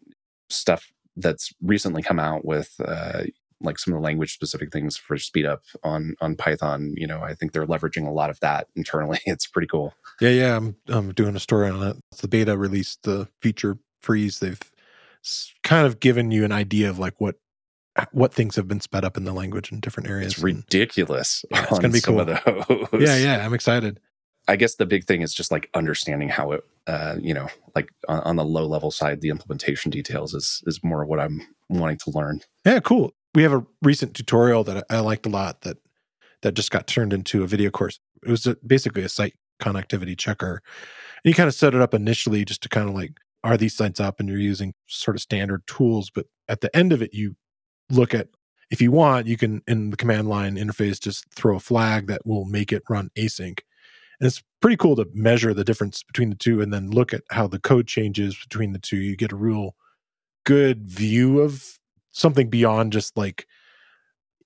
[0.49, 3.25] stuff that's recently come out with uh
[3.61, 7.23] like some of the language specific things for speed up on on Python, you know,
[7.23, 9.19] I think they're leveraging a lot of that internally.
[9.27, 9.95] It's pretty cool.
[10.21, 10.31] Yeah.
[10.31, 10.57] Yeah.
[10.57, 11.97] I'm, I'm doing a story on it.
[12.21, 14.39] The beta released the feature freeze.
[14.39, 14.61] They've
[15.63, 17.37] kind of given you an idea of like what
[18.13, 20.35] what things have been sped up in the language in different areas.
[20.35, 21.45] It's ridiculous.
[21.51, 22.27] Yeah, it's gonna be cool.
[23.01, 23.17] yeah.
[23.17, 23.45] Yeah.
[23.45, 24.01] I'm excited.
[24.49, 27.91] I guess the big thing is just like understanding how it, uh, you know, like
[28.09, 31.99] on, on the low level side, the implementation details is is more what I'm wanting
[31.99, 32.41] to learn.
[32.65, 33.13] Yeah, cool.
[33.37, 35.77] We have a recent tutorial that I liked a lot that
[36.41, 38.01] that just got turned into a video course.
[38.25, 40.63] It was a, basically a site connectivity checker.
[41.23, 43.13] And you kind of set it up initially just to kind of like,
[43.45, 44.21] are these sites up?
[44.21, 46.09] And you're using sort of standard tools.
[46.09, 47.37] But at the end of it, you
[47.91, 48.29] look at
[48.71, 52.27] if you want, you can in the command line interface just throw a flag that
[52.27, 53.61] will make it run async.
[54.19, 57.23] And it's pretty cool to measure the difference between the two and then look at
[57.31, 58.97] how the code changes between the two.
[58.97, 59.77] You get a real
[60.45, 61.79] good view of
[62.17, 63.47] something beyond just like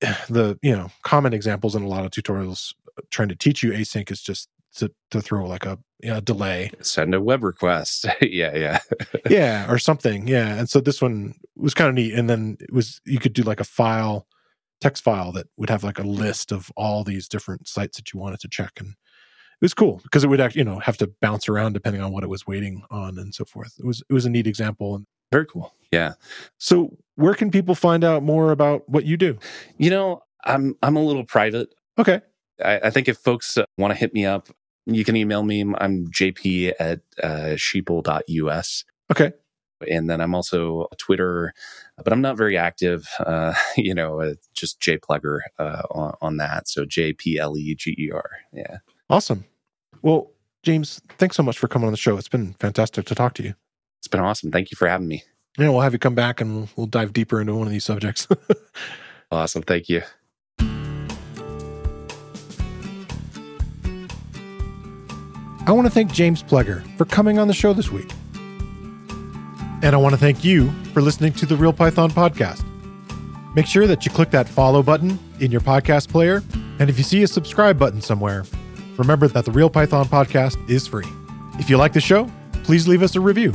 [0.29, 3.71] the you know common examples in a lot of tutorials uh, trying to teach you
[3.71, 6.71] async is just to, to throw like a, a delay.
[6.81, 8.07] Send a web request.
[8.23, 8.79] Yeah yeah.
[9.31, 10.29] Yeah or something.
[10.29, 13.33] Yeah and so this one was kind of neat and then it was you could
[13.33, 14.27] do like a file
[14.81, 18.21] text file that would have like a list of all these different sites that you
[18.21, 21.12] wanted to check and it was cool because it would act, you know have to
[21.21, 23.75] bounce around depending on what it was waiting on and so forth.
[23.79, 26.14] It was it was a neat example and very cool yeah
[26.59, 29.39] so where can people find out more about what you do
[29.78, 31.68] you know i'm i'm a little private
[31.99, 32.20] okay
[32.64, 34.49] I, I think if folks uh, want to hit me up,
[34.87, 35.61] you can email me.
[35.78, 38.85] I'm jp at uh, sheeple.us.
[39.11, 39.33] Okay.
[39.89, 41.55] And then I'm also Twitter,
[41.97, 43.09] but I'm not very active.
[43.18, 46.68] Uh, you know, uh, just jpleger uh, on, on that.
[46.68, 48.31] So J P L E G E R.
[48.53, 48.78] Yeah.
[49.09, 49.45] Awesome.
[50.03, 52.16] Well, James, thanks so much for coming on the show.
[52.18, 53.55] It's been fantastic to talk to you.
[54.01, 54.51] It's been awesome.
[54.51, 55.24] Thank you for having me.
[55.59, 58.26] Yeah, we'll have you come back and we'll dive deeper into one of these subjects.
[59.30, 59.61] awesome.
[59.62, 60.03] Thank you.
[65.66, 68.11] I want to thank James Pleger for coming on the show this week.
[69.82, 72.64] And I want to thank you for listening to the Real Python podcast.
[73.55, 76.42] Make sure that you click that follow button in your podcast player.
[76.78, 78.44] And if you see a subscribe button somewhere,
[78.96, 81.07] remember that the Real Python podcast is free.
[81.59, 82.30] If you like the show,
[82.64, 83.55] please leave us a review.